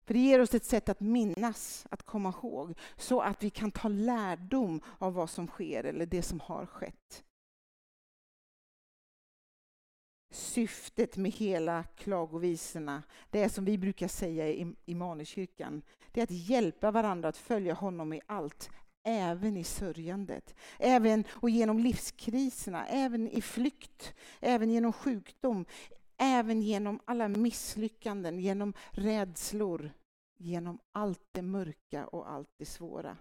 För 0.05 0.15
det 0.15 0.21
ger 0.21 0.41
oss 0.41 0.55
ett 0.55 0.65
sätt 0.65 0.89
att 0.89 1.01
minnas, 1.01 1.87
att 1.91 2.03
komma 2.03 2.29
ihåg, 2.29 2.79
så 2.97 3.21
att 3.21 3.43
vi 3.43 3.51
kan 3.51 3.71
ta 3.71 3.89
lärdom 3.89 4.81
av 4.99 5.15
vad 5.15 5.31
som 5.31 5.47
sker 5.47 5.85
eller 5.85 6.07
det 6.07 6.23
som 6.23 6.41
har 6.41 6.67
skett. 6.67 7.25
Syftet 10.33 11.17
med 11.17 11.33
hela 11.33 11.85
klagovisorna, 11.85 13.03
det 13.31 13.43
är 13.43 13.49
som 13.49 13.65
vi 13.65 13.79
brukar 13.79 14.09
säga 14.09 14.49
i 14.49 14.75
Immanuelskyrkan, 14.85 15.83
det 16.13 16.21
är 16.21 16.25
att 16.25 16.31
hjälpa 16.31 16.91
varandra 16.91 17.29
att 17.29 17.37
följa 17.37 17.75
honom 17.75 18.13
i 18.13 18.21
allt, 18.27 18.71
även 19.03 19.57
i 19.57 19.65
sörjandet. 19.65 20.55
Även 20.79 21.25
och 21.31 21.51
genom 21.51 21.79
livskriserna, 21.79 22.87
även 22.87 23.29
i 23.29 23.43
flykt, 23.43 24.15
även 24.41 24.71
genom 24.71 24.93
sjukdom, 24.93 25.65
även 26.17 26.63
genom 26.63 27.01
alla 27.05 27.29
misslyckanden, 27.29 28.39
genom 28.39 28.73
rädslor, 28.91 29.93
genom 30.37 30.79
allt 30.93 31.29
det 31.33 31.43
mörka 31.43 32.07
och 32.07 32.31
allt 32.31 32.51
det 32.57 32.67
svåra. 32.67 33.17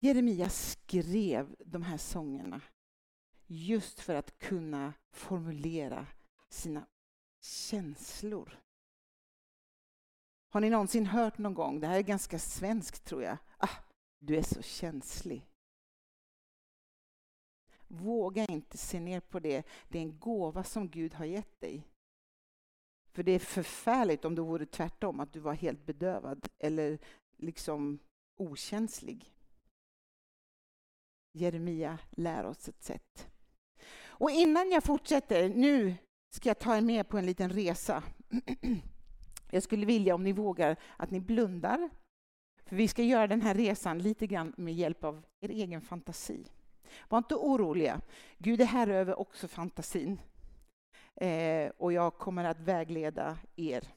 Jeremia 0.00 0.48
skrev 0.48 1.56
de 1.58 1.82
här 1.82 1.96
sångerna 1.96 2.60
just 3.52 4.00
för 4.00 4.14
att 4.14 4.38
kunna 4.38 4.92
formulera 5.10 6.06
sina 6.48 6.86
känslor. 7.40 8.58
Har 10.48 10.60
ni 10.60 10.70
någonsin 10.70 11.06
hört 11.06 11.38
någon 11.38 11.54
gång, 11.54 11.80
det 11.80 11.86
här 11.86 11.98
är 11.98 12.02
ganska 12.02 12.38
svenskt 12.38 13.04
tror 13.04 13.22
jag, 13.22 13.38
ah, 13.58 13.76
du 14.18 14.36
är 14.36 14.42
så 14.42 14.62
känslig. 14.62 15.48
Våga 17.88 18.44
inte 18.44 18.78
se 18.78 19.00
ner 19.00 19.20
på 19.20 19.40
det, 19.40 19.66
det 19.88 19.98
är 19.98 20.02
en 20.02 20.18
gåva 20.18 20.64
som 20.64 20.88
Gud 20.88 21.14
har 21.14 21.24
gett 21.24 21.60
dig. 21.60 21.88
För 23.12 23.22
det 23.22 23.32
är 23.32 23.38
förfärligt 23.38 24.24
om 24.24 24.34
det 24.34 24.42
vore 24.42 24.66
tvärtom, 24.66 25.20
att 25.20 25.32
du 25.32 25.40
var 25.40 25.54
helt 25.54 25.86
bedövad 25.86 26.48
eller 26.58 26.98
liksom 27.36 27.98
okänslig. 28.36 29.34
Jeremia 31.32 31.98
lär 32.10 32.44
oss 32.44 32.68
ett 32.68 32.82
sätt. 32.82 33.31
Och 34.22 34.30
innan 34.30 34.70
jag 34.70 34.84
fortsätter, 34.84 35.48
nu 35.48 35.94
ska 36.34 36.48
jag 36.48 36.58
ta 36.58 36.76
er 36.76 36.80
med 36.80 37.08
på 37.08 37.18
en 37.18 37.26
liten 37.26 37.50
resa. 37.50 38.02
Jag 39.50 39.62
skulle 39.62 39.86
vilja, 39.86 40.14
om 40.14 40.22
ni 40.22 40.32
vågar, 40.32 40.76
att 40.96 41.10
ni 41.10 41.20
blundar. 41.20 41.90
För 42.64 42.76
vi 42.76 42.88
ska 42.88 43.02
göra 43.02 43.26
den 43.26 43.42
här 43.42 43.54
resan 43.54 43.98
lite 43.98 44.26
grann 44.26 44.54
med 44.56 44.74
hjälp 44.74 45.04
av 45.04 45.24
er 45.40 45.48
egen 45.48 45.80
fantasi. 45.80 46.44
Var 47.08 47.18
inte 47.18 47.34
oroliga. 47.34 48.00
Gud 48.38 48.60
är 48.60 48.64
här 48.64 48.88
över 48.88 49.18
också 49.20 49.48
fantasin. 49.48 50.20
Eh, 51.14 51.70
och 51.76 51.92
jag 51.92 52.18
kommer 52.18 52.44
att 52.44 52.60
vägleda 52.60 53.38
er. 53.56 53.88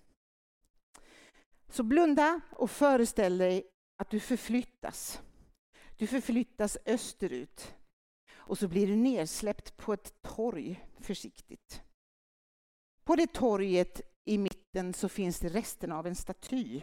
Så 1.69 1.83
blunda 1.83 2.41
och 2.51 2.71
föreställ 2.71 3.37
dig 3.37 3.63
att 3.97 4.09
du 4.09 4.19
förflyttas. 4.19 5.21
Du 5.97 6.07
förflyttas 6.07 6.77
österut 6.85 7.75
och 8.47 8.57
så 8.57 8.67
blir 8.67 8.87
du 8.87 8.95
nedsläppt 8.95 9.77
på 9.77 9.93
ett 9.93 10.21
torg 10.21 10.85
försiktigt. 10.99 11.81
På 13.03 13.15
det 13.15 13.33
torget 13.33 14.01
i 14.25 14.37
mitten 14.37 14.93
så 14.93 15.09
finns 15.09 15.39
det 15.39 15.49
resten 15.49 15.91
av 15.91 16.07
en 16.07 16.15
staty. 16.15 16.81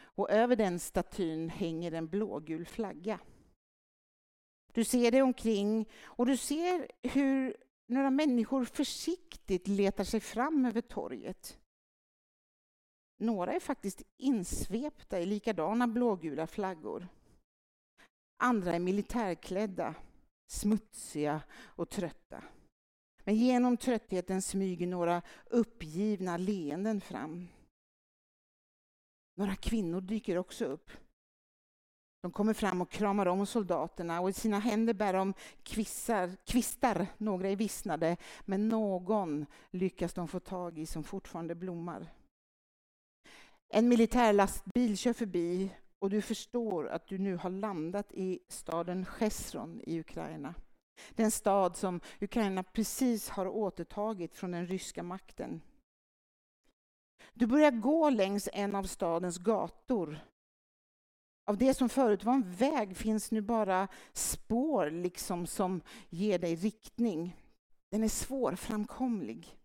Och 0.00 0.30
över 0.30 0.56
den 0.56 0.78
statyn 0.78 1.48
hänger 1.48 1.92
en 1.92 2.08
blågul 2.08 2.66
flagga. 2.66 3.20
Du 4.72 4.84
ser 4.84 5.10
dig 5.10 5.22
omkring 5.22 5.88
och 6.02 6.26
du 6.26 6.36
ser 6.36 6.90
hur 7.02 7.56
några 7.86 8.10
människor 8.10 8.64
försiktigt 8.64 9.68
letar 9.68 10.04
sig 10.04 10.20
fram 10.20 10.66
över 10.66 10.80
torget. 10.80 11.58
Några 13.20 13.52
är 13.52 13.60
faktiskt 13.60 14.02
insvepta 14.16 15.20
i 15.20 15.26
likadana 15.26 15.88
blågula 15.88 16.46
flaggor. 16.46 17.08
Andra 18.36 18.74
är 18.74 18.78
militärklädda, 18.78 19.94
smutsiga 20.50 21.42
och 21.52 21.88
trötta. 21.88 22.44
Men 23.24 23.34
genom 23.34 23.76
tröttheten 23.76 24.42
smyger 24.42 24.86
några 24.86 25.22
uppgivna 25.46 26.36
leenden 26.36 27.00
fram. 27.00 27.48
Några 29.34 29.56
kvinnor 29.56 30.00
dyker 30.00 30.38
också 30.38 30.64
upp. 30.64 30.90
De 32.22 32.32
kommer 32.32 32.54
fram 32.54 32.80
och 32.80 32.90
kramar 32.90 33.26
om 33.26 33.46
soldaterna 33.46 34.20
och 34.20 34.30
i 34.30 34.32
sina 34.32 34.58
händer 34.58 34.94
bär 34.94 35.12
de 35.12 35.34
kvissar, 35.62 36.36
kvistar, 36.44 37.06
några 37.18 37.48
är 37.48 37.56
vissnade, 37.56 38.16
men 38.44 38.68
någon 38.68 39.46
lyckas 39.70 40.14
de 40.14 40.28
få 40.28 40.40
tag 40.40 40.78
i 40.78 40.86
som 40.86 41.04
fortfarande 41.04 41.54
blommar. 41.54 42.12
En 43.68 43.88
militärlastbil 43.88 44.98
kör 44.98 45.12
förbi 45.12 45.70
och 45.98 46.10
du 46.10 46.22
förstår 46.22 46.88
att 46.88 47.06
du 47.06 47.18
nu 47.18 47.36
har 47.36 47.50
landat 47.50 48.12
i 48.12 48.38
staden 48.48 49.04
Chesron 49.04 49.80
i 49.86 50.00
Ukraina. 50.00 50.54
Den 51.14 51.30
stad 51.30 51.76
som 51.76 52.00
Ukraina 52.20 52.62
precis 52.62 53.28
har 53.28 53.46
återtagit 53.46 54.34
från 54.34 54.50
den 54.50 54.66
ryska 54.66 55.02
makten. 55.02 55.60
Du 57.34 57.46
börjar 57.46 57.70
gå 57.70 58.10
längs 58.10 58.48
en 58.52 58.74
av 58.74 58.84
stadens 58.84 59.38
gator. 59.38 60.18
Av 61.44 61.58
det 61.58 61.74
som 61.74 61.88
förut 61.88 62.24
var 62.24 62.34
en 62.34 62.52
väg 62.52 62.96
finns 62.96 63.30
nu 63.30 63.40
bara 63.40 63.88
spår 64.12 64.90
liksom 64.90 65.46
som 65.46 65.80
ger 66.08 66.38
dig 66.38 66.54
riktning. 66.54 67.36
Den 67.90 68.04
är 68.04 68.08
svårframkomlig. 68.08 69.58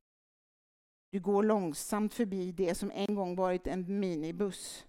Du 1.11 1.19
går 1.19 1.43
långsamt 1.43 2.13
förbi 2.13 2.51
det 2.51 2.75
som 2.75 2.91
en 2.91 3.15
gång 3.15 3.35
varit 3.35 3.67
en 3.67 3.99
minibuss. 3.99 4.85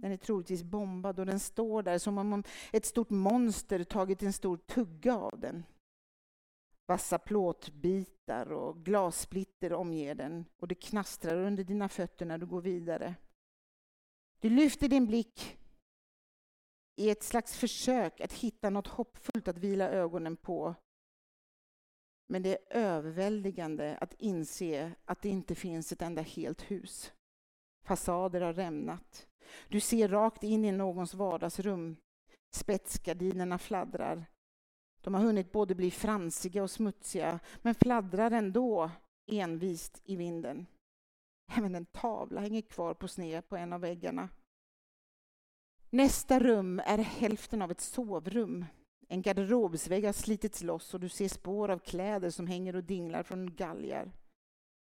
Den 0.00 0.12
är 0.12 0.16
troligtvis 0.16 0.62
bombad 0.62 1.18
och 1.18 1.26
den 1.26 1.40
står 1.40 1.82
där 1.82 1.98
som 1.98 2.18
om 2.18 2.42
ett 2.72 2.86
stort 2.86 3.10
monster 3.10 3.84
tagit 3.84 4.22
en 4.22 4.32
stor 4.32 4.56
tugga 4.56 5.16
av 5.16 5.40
den. 5.40 5.64
Vassa 6.86 7.18
plåtbitar 7.18 8.52
och 8.52 8.84
glassplitter 8.84 9.72
omger 9.72 10.14
den 10.14 10.44
och 10.56 10.68
det 10.68 10.74
knastrar 10.74 11.36
under 11.36 11.64
dina 11.64 11.88
fötter 11.88 12.26
när 12.26 12.38
du 12.38 12.46
går 12.46 12.60
vidare. 12.60 13.14
Du 14.40 14.50
lyfter 14.50 14.88
din 14.88 15.06
blick 15.06 15.58
i 16.96 17.10
ett 17.10 17.22
slags 17.22 17.56
försök 17.56 18.20
att 18.20 18.32
hitta 18.32 18.70
något 18.70 18.86
hoppfullt 18.86 19.48
att 19.48 19.58
vila 19.58 19.88
ögonen 19.88 20.36
på. 20.36 20.74
Men 22.26 22.42
det 22.42 22.50
är 22.50 22.76
överväldigande 22.76 23.98
att 24.00 24.14
inse 24.18 24.92
att 25.04 25.22
det 25.22 25.28
inte 25.28 25.54
finns 25.54 25.92
ett 25.92 26.02
enda 26.02 26.22
helt 26.22 26.70
hus. 26.70 27.12
Fasader 27.84 28.40
har 28.40 28.52
rämnat. 28.52 29.27
Du 29.68 29.80
ser 29.80 30.08
rakt 30.08 30.42
in 30.42 30.64
i 30.64 30.72
någons 30.72 31.14
vardagsrum. 31.14 31.96
Spetsgardinerna 32.54 33.58
fladdrar. 33.58 34.26
De 35.00 35.14
har 35.14 35.22
hunnit 35.22 35.52
både 35.52 35.74
bli 35.74 35.90
fransiga 35.90 36.62
och 36.62 36.70
smutsiga, 36.70 37.40
men 37.62 37.74
fladdrar 37.74 38.30
ändå 38.30 38.90
envist 39.26 40.02
i 40.04 40.16
vinden. 40.16 40.66
Även 41.56 41.74
en 41.74 41.86
tavla 41.86 42.40
hänger 42.40 42.62
kvar 42.62 42.94
på 42.94 43.08
sned 43.08 43.48
på 43.48 43.56
en 43.56 43.72
av 43.72 43.80
väggarna. 43.80 44.28
Nästa 45.90 46.38
rum 46.38 46.80
är 46.84 46.98
hälften 46.98 47.62
av 47.62 47.70
ett 47.70 47.80
sovrum. 47.80 48.64
En 49.08 49.22
garderobsvägg 49.22 50.04
har 50.04 50.12
slitits 50.12 50.62
loss 50.62 50.94
och 50.94 51.00
du 51.00 51.08
ser 51.08 51.28
spår 51.28 51.70
av 51.70 51.78
kläder 51.78 52.30
som 52.30 52.46
hänger 52.46 52.76
och 52.76 52.84
dinglar 52.84 53.22
från 53.22 53.54
galgar. 53.54 54.12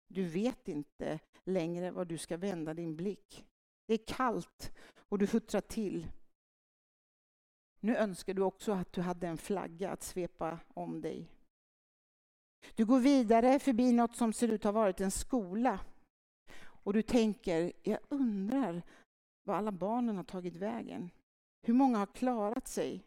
Du 0.08 0.24
vet 0.24 0.68
inte 0.68 1.20
längre 1.44 1.92
var 1.92 2.06
du 2.06 2.18
ska 2.18 2.38
vända 2.38 2.74
din 2.74 2.96
blick. 2.96 3.46
Det 3.88 3.94
är 3.94 4.06
kallt 4.08 4.72
och 4.98 5.18
du 5.18 5.26
huttrar 5.26 5.62
till. 5.62 6.08
Nu 7.80 7.96
önskar 7.96 8.34
du 8.34 8.42
också 8.42 8.72
att 8.72 8.94
du 8.94 9.02
hade 9.02 9.28
en 9.28 9.38
flagga 9.38 9.92
att 9.92 10.04
svepa 10.04 10.60
om 10.68 11.02
dig. 11.02 11.32
Du 12.76 12.86
går 12.86 13.00
vidare 13.00 13.60
förbi 13.60 13.92
något 13.92 14.16
som 14.16 14.34
ser 14.34 14.48
ut 14.48 14.66
att 14.66 14.74
ha 14.74 14.82
varit 14.82 15.02
en 15.02 15.12
skola. 15.12 15.80
Och 16.60 16.94
du 16.94 17.02
tänker, 17.02 17.72
jag 17.84 18.00
undrar 18.10 18.82
var 19.44 19.56
alla 19.56 19.72
barnen 19.72 20.18
har 20.18 20.24
tagit 20.24 20.56
vägen. 20.56 21.10
Hur 21.62 21.74
många 21.74 21.98
har 21.98 22.06
klarat 22.06 22.68
sig? 22.68 23.04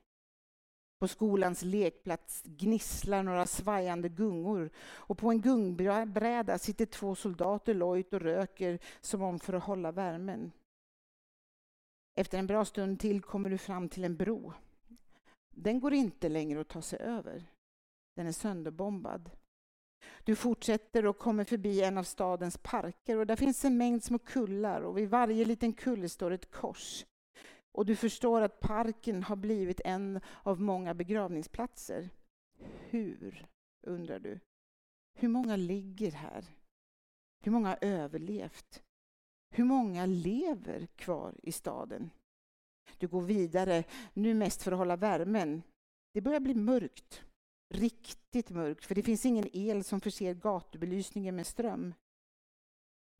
På 0.98 1.08
skolans 1.08 1.62
lekplats 1.62 2.42
gnisslar 2.44 3.22
några 3.22 3.46
svajande 3.46 4.08
gungor 4.08 4.70
och 4.78 5.18
på 5.18 5.30
en 5.30 5.40
gungbräda 5.40 6.58
sitter 6.58 6.86
två 6.86 7.14
soldater 7.14 7.74
lojt 7.74 8.12
och 8.12 8.20
röker 8.20 8.78
som 9.00 9.22
om 9.22 9.38
för 9.38 9.52
att 9.52 9.64
hålla 9.64 9.92
värmen. 9.92 10.52
Efter 12.14 12.38
en 12.38 12.46
bra 12.46 12.64
stund 12.64 13.00
till 13.00 13.20
kommer 13.22 13.50
du 13.50 13.58
fram 13.58 13.88
till 13.88 14.04
en 14.04 14.16
bro. 14.16 14.52
Den 15.50 15.80
går 15.80 15.94
inte 15.94 16.28
längre 16.28 16.60
att 16.60 16.68
ta 16.68 16.82
sig 16.82 16.98
över. 16.98 17.44
Den 18.16 18.26
är 18.26 18.32
sönderbombad. 18.32 19.30
Du 20.24 20.36
fortsätter 20.36 21.06
och 21.06 21.18
kommer 21.18 21.44
förbi 21.44 21.82
en 21.82 21.98
av 21.98 22.04
stadens 22.04 22.58
parker 22.58 23.16
och 23.16 23.26
där 23.26 23.36
finns 23.36 23.64
en 23.64 23.76
mängd 23.76 24.04
små 24.04 24.18
kullar 24.18 24.80
och 24.80 24.98
vid 24.98 25.10
varje 25.10 25.44
liten 25.44 25.72
kulle 25.72 26.08
står 26.08 26.30
ett 26.30 26.50
kors. 26.50 27.06
Och 27.72 27.86
du 27.86 27.96
förstår 27.96 28.40
att 28.40 28.60
parken 28.60 29.22
har 29.22 29.36
blivit 29.36 29.80
en 29.84 30.20
av 30.42 30.60
många 30.60 30.94
begravningsplatser. 30.94 32.10
Hur, 32.90 33.46
undrar 33.86 34.18
du? 34.18 34.40
Hur 35.14 35.28
många 35.28 35.56
ligger 35.56 36.10
här? 36.10 36.44
Hur 37.40 37.52
många 37.52 37.68
har 37.68 37.78
överlevt? 37.80 38.82
Hur 39.50 39.64
många 39.64 40.06
lever 40.06 40.86
kvar 40.86 41.34
i 41.42 41.52
staden? 41.52 42.10
Du 42.98 43.08
går 43.08 43.22
vidare, 43.22 43.84
nu 44.14 44.34
mest 44.34 44.62
för 44.62 44.72
att 44.72 44.78
hålla 44.78 44.96
värmen. 44.96 45.62
Det 46.12 46.20
börjar 46.20 46.40
bli 46.40 46.54
mörkt. 46.54 47.22
Riktigt 47.74 48.50
mörkt, 48.50 48.84
för 48.84 48.94
det 48.94 49.02
finns 49.02 49.26
ingen 49.26 49.48
el 49.52 49.84
som 49.84 50.00
förser 50.00 50.34
gatubelysningen 50.34 51.36
med 51.36 51.46
ström. 51.46 51.94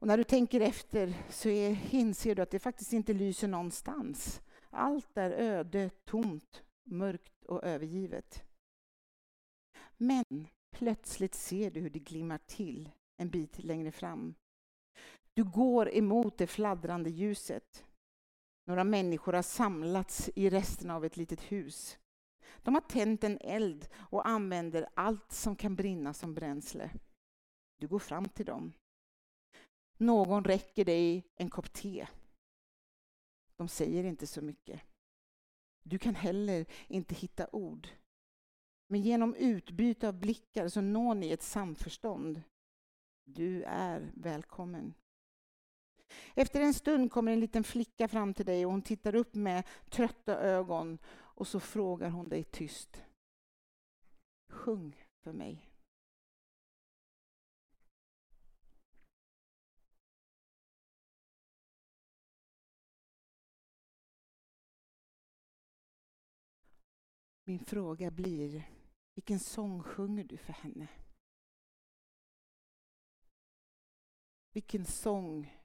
Och 0.01 0.07
när 0.07 0.17
du 0.17 0.25
tänker 0.25 0.61
efter 0.61 1.15
så 1.31 1.49
är, 1.49 1.95
inser 1.95 2.35
du 2.35 2.43
att 2.43 2.51
det 2.51 2.59
faktiskt 2.59 2.93
inte 2.93 3.13
lyser 3.13 3.49
någonstans. 3.49 4.41
Allt 4.71 5.17
är 5.17 5.31
öde, 5.31 5.91
tomt, 6.05 6.63
mörkt 6.85 7.45
och 7.45 7.65
övergivet. 7.65 8.43
Men 9.97 10.25
plötsligt 10.71 11.35
ser 11.35 11.71
du 11.71 11.81
hur 11.81 11.91
det 11.91 11.99
glimmar 11.99 12.39
till 12.47 12.91
en 13.17 13.31
bit 13.31 13.65
längre 13.65 13.93
fram. 13.93 14.35
Du 15.41 15.45
går 15.45 15.95
emot 15.95 16.39
det 16.39 16.47
fladdrande 16.47 17.11
ljuset. 17.11 17.85
Några 18.65 18.85
människor 18.85 19.33
har 19.33 19.43
samlats 19.43 20.31
i 20.35 20.51
resten 20.51 20.91
av 20.91 21.05
ett 21.05 21.17
litet 21.17 21.41
hus. 21.41 21.99
De 22.63 22.75
har 22.75 22.81
tänt 22.81 23.25
en 23.25 23.39
eld 23.41 23.89
och 23.95 24.29
använder 24.29 24.89
allt 24.95 25.33
som 25.33 25.57
kan 25.57 25.77
brinna 25.77 26.15
som 26.15 26.35
bränsle. 26.35 26.91
Du 27.79 27.89
går 27.89 27.99
fram 27.99 28.29
till 28.29 28.47
dem. 28.47 28.73
Någon 29.97 30.45
räcker 30.45 30.85
dig 30.85 31.27
en 31.35 31.51
kopp 31.51 31.73
te. 31.73 32.07
De 33.57 33.69
säger 33.69 34.05
inte 34.05 34.27
så 34.27 34.43
mycket. 34.43 34.81
Du 35.83 35.99
kan 35.99 36.15
heller 36.15 36.67
inte 36.89 37.15
hitta 37.15 37.49
ord. 37.53 37.89
Men 38.87 39.03
genom 39.03 39.35
utbyte 39.35 40.09
av 40.09 40.21
blickar 40.21 40.69
så 40.69 40.81
når 40.81 41.15
ni 41.15 41.31
ett 41.31 41.43
samförstånd. 41.43 42.43
Du 43.25 43.63
är 43.63 44.13
välkommen. 44.15 44.95
Efter 46.35 46.61
en 46.61 46.75
stund 46.75 47.13
kommer 47.13 47.33
en 47.33 47.41
liten 47.41 47.65
flicka 47.65 48.09
fram 48.09 48.35
till 48.35 48.47
dig 48.47 48.67
och 48.67 48.73
hon 48.73 48.83
tittar 48.83 49.15
upp 49.15 49.35
med 49.35 49.65
trötta 49.91 50.39
ögon 50.39 50.99
och 51.13 51.47
så 51.47 51.61
frågar 51.61 52.11
hon 52.11 52.29
dig 52.29 52.45
tyst. 52.45 53.03
Sjung 54.49 55.05
för 55.23 55.33
mig. 55.33 55.71
Min 67.45 67.65
fråga 67.65 68.11
blir, 68.11 68.71
vilken 69.15 69.41
sång 69.41 69.83
sjunger 69.83 70.25
du 70.25 70.37
för 70.37 70.53
henne? 70.53 70.89
Vilken 74.53 74.85
sång 74.85 75.60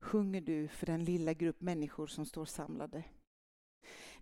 sjunger 0.00 0.40
du 0.40 0.68
för 0.68 0.86
den 0.86 1.04
lilla 1.04 1.32
grupp 1.32 1.60
människor 1.60 2.06
som 2.06 2.26
står 2.26 2.44
samlade? 2.44 3.04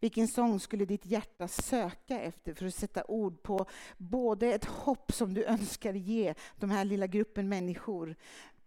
Vilken 0.00 0.28
sång 0.28 0.60
skulle 0.60 0.84
ditt 0.84 1.06
hjärta 1.06 1.48
söka 1.48 2.20
efter 2.20 2.54
för 2.54 2.66
att 2.66 2.74
sätta 2.74 3.04
ord 3.04 3.42
på 3.42 3.66
både 3.96 4.54
ett 4.54 4.64
hopp 4.64 5.12
som 5.12 5.34
du 5.34 5.44
önskar 5.44 5.92
ge 5.92 6.34
de 6.56 6.70
här 6.70 6.84
lilla 6.84 7.06
gruppen 7.06 7.48
människor, 7.48 8.16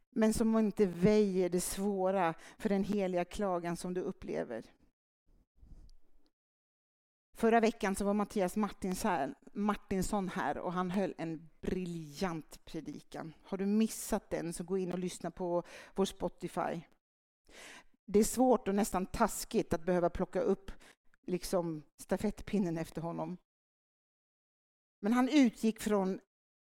men 0.09 0.33
som 0.33 0.57
inte 0.57 0.85
väjer 0.85 1.49
det 1.49 1.61
svåra 1.61 2.33
för 2.57 2.69
den 2.69 2.83
heliga 2.83 3.25
klagan 3.25 3.77
som 3.77 3.93
du 3.93 4.01
upplever? 4.01 4.63
Förra 7.33 7.59
veckan 7.59 7.95
så 7.95 8.05
var 8.05 8.13
Mattias 8.13 8.55
Martinsson 9.53 10.29
här 10.29 10.57
och 10.57 10.73
han 10.73 10.91
höll 10.91 11.13
en 11.17 11.49
briljant 11.61 12.65
predikan. 12.65 13.33
Har 13.43 13.57
du 13.57 13.65
missat 13.65 14.29
den 14.29 14.53
så 14.53 14.63
gå 14.63 14.77
in 14.77 14.91
och 14.91 14.99
lyssna 14.99 15.31
på 15.31 15.63
vår 15.95 16.05
Spotify. 16.05 16.81
Det 18.11 18.19
är 18.19 18.23
svårt 18.23 18.67
och 18.67 18.75
nästan 18.75 19.05
taskigt 19.05 19.73
att 19.73 19.85
behöva 19.85 20.09
plocka 20.09 20.41
upp 20.41 20.71
liksom 21.25 21.83
stafettpinnen 21.97 22.77
efter 22.77 23.01
honom. 23.01 23.37
Men 25.01 25.13
han 25.13 25.29
utgick 25.29 25.79
från 25.79 26.19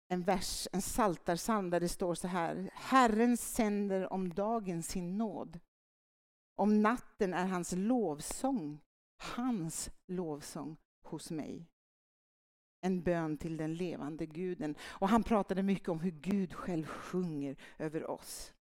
en 0.09 0.23
vers, 0.23 0.69
en 0.73 0.83
saltarsalm 0.83 1.71
där 1.71 1.81
det 1.81 1.89
står 1.89 2.15
så 2.15 2.29
här. 2.29 2.71
Herren 2.73 3.37
sänder 3.37 4.13
om 4.13 4.35
dagen 4.35 4.83
sin 4.83 5.19
nåd. 5.19 5.61
Om 6.57 6.83
natten 6.83 7.35
är 7.35 7.47
hans 7.47 7.73
lovsång 7.73 8.81
hans 9.19 9.91
lovsång 10.07 10.77
hos 11.05 11.31
mig. 11.31 11.67
En 12.81 13.03
bön 13.03 13.37
till 13.39 13.57
den 13.57 13.75
levande 13.75 14.27
guden. 14.27 14.77
Och 14.81 15.09
han 15.09 15.23
pratade 15.23 15.63
mycket 15.63 15.89
om 15.89 16.01
hur 16.01 16.11
Gud 16.11 16.55
själv 16.55 16.87
sjunger 16.87 17.57
över 17.79 18.11
oss. 18.11 18.53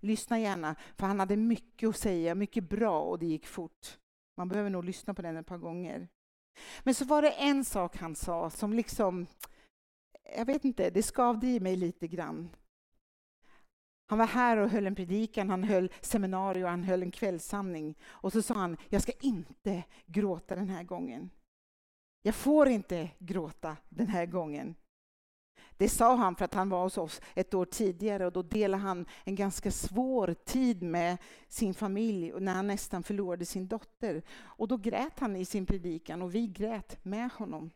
Lyssna 0.00 0.38
gärna, 0.38 0.76
för 0.96 1.06
han 1.06 1.20
hade 1.20 1.36
mycket 1.36 1.88
att 1.88 1.96
säga, 1.96 2.34
mycket 2.34 2.68
bra 2.68 3.00
och 3.00 3.18
det 3.18 3.26
gick 3.26 3.46
fort. 3.46 3.98
Man 4.36 4.48
behöver 4.48 4.70
nog 4.70 4.84
lyssna 4.84 5.14
på 5.14 5.22
den 5.22 5.36
ett 5.36 5.46
par 5.46 5.58
gånger. 5.58 6.08
Men 6.82 6.94
så 6.94 7.04
var 7.04 7.22
det 7.22 7.30
en 7.30 7.64
sak 7.64 7.96
han 7.96 8.14
sa 8.14 8.50
som 8.50 8.72
liksom, 8.72 9.26
jag 10.36 10.44
vet 10.44 10.64
inte, 10.64 10.90
det 10.90 11.02
skavde 11.02 11.46
i 11.46 11.60
mig 11.60 11.76
lite 11.76 12.08
grann. 12.08 12.50
Han 14.06 14.18
var 14.18 14.26
här 14.26 14.56
och 14.56 14.70
höll 14.70 14.86
en 14.86 14.94
predikan, 14.94 15.50
han 15.50 15.64
höll 15.64 15.92
seminarium, 16.00 16.68
han 16.68 16.84
höll 16.84 17.02
en 17.02 17.10
kvällssamling. 17.10 17.98
Och 18.02 18.32
så 18.32 18.42
sa 18.42 18.54
han, 18.54 18.76
jag 18.88 19.02
ska 19.02 19.12
inte 19.20 19.84
gråta 20.06 20.54
den 20.54 20.68
här 20.68 20.82
gången. 20.82 21.30
Jag 22.22 22.34
får 22.34 22.68
inte 22.68 23.10
gråta 23.18 23.76
den 23.88 24.06
här 24.06 24.26
gången. 24.26 24.74
Det 25.80 25.88
sa 25.88 26.14
han 26.14 26.36
för 26.36 26.44
att 26.44 26.54
han 26.54 26.68
var 26.68 26.82
hos 26.82 26.98
oss 26.98 27.20
ett 27.34 27.54
år 27.54 27.64
tidigare 27.64 28.26
och 28.26 28.32
då 28.32 28.42
delade 28.42 28.82
han 28.82 29.06
en 29.24 29.34
ganska 29.34 29.70
svår 29.70 30.34
tid 30.44 30.82
med 30.82 31.18
sin 31.48 31.74
familj 31.74 32.32
när 32.40 32.54
han 32.54 32.66
nästan 32.66 33.02
förlorade 33.02 33.46
sin 33.46 33.68
dotter. 33.68 34.22
Och 34.30 34.68
då 34.68 34.76
grät 34.76 35.18
han 35.18 35.36
i 35.36 35.44
sin 35.44 35.66
predikan 35.66 36.22
och 36.22 36.34
vi 36.34 36.46
grät 36.46 37.04
med 37.04 37.30
honom. 37.32 37.70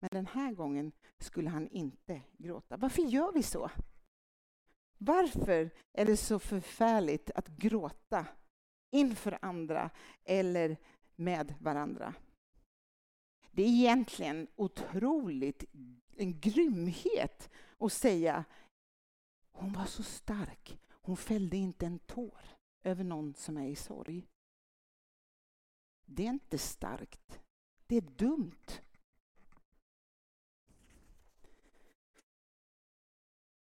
Men 0.00 0.08
den 0.12 0.26
här 0.26 0.52
gången 0.52 0.92
skulle 1.18 1.50
han 1.50 1.68
inte 1.68 2.22
gråta. 2.38 2.76
Varför 2.76 3.02
gör 3.02 3.32
vi 3.32 3.42
så? 3.42 3.70
Varför 4.98 5.70
är 5.92 6.06
det 6.06 6.16
så 6.16 6.38
förfärligt 6.38 7.30
att 7.34 7.48
gråta 7.48 8.26
inför 8.90 9.38
andra 9.42 9.90
eller 10.24 10.76
med 11.16 11.54
varandra? 11.60 12.14
Det 13.50 13.62
är 13.62 13.68
egentligen 13.68 14.46
otroligt 14.56 15.64
en 16.16 16.40
grymhet 16.40 17.50
att 17.78 17.92
säga 17.92 18.44
hon 19.52 19.72
var 19.72 19.84
så 19.84 20.02
stark, 20.02 20.78
hon 20.90 21.16
fällde 21.16 21.56
inte 21.56 21.86
en 21.86 21.98
tår 21.98 22.40
över 22.82 23.04
någon 23.04 23.34
som 23.34 23.56
är 23.56 23.68
i 23.68 23.76
sorg. 23.76 24.26
Det 26.04 26.26
är 26.26 26.30
inte 26.30 26.58
starkt, 26.58 27.40
det 27.86 27.96
är 27.96 28.00
dumt. 28.00 28.80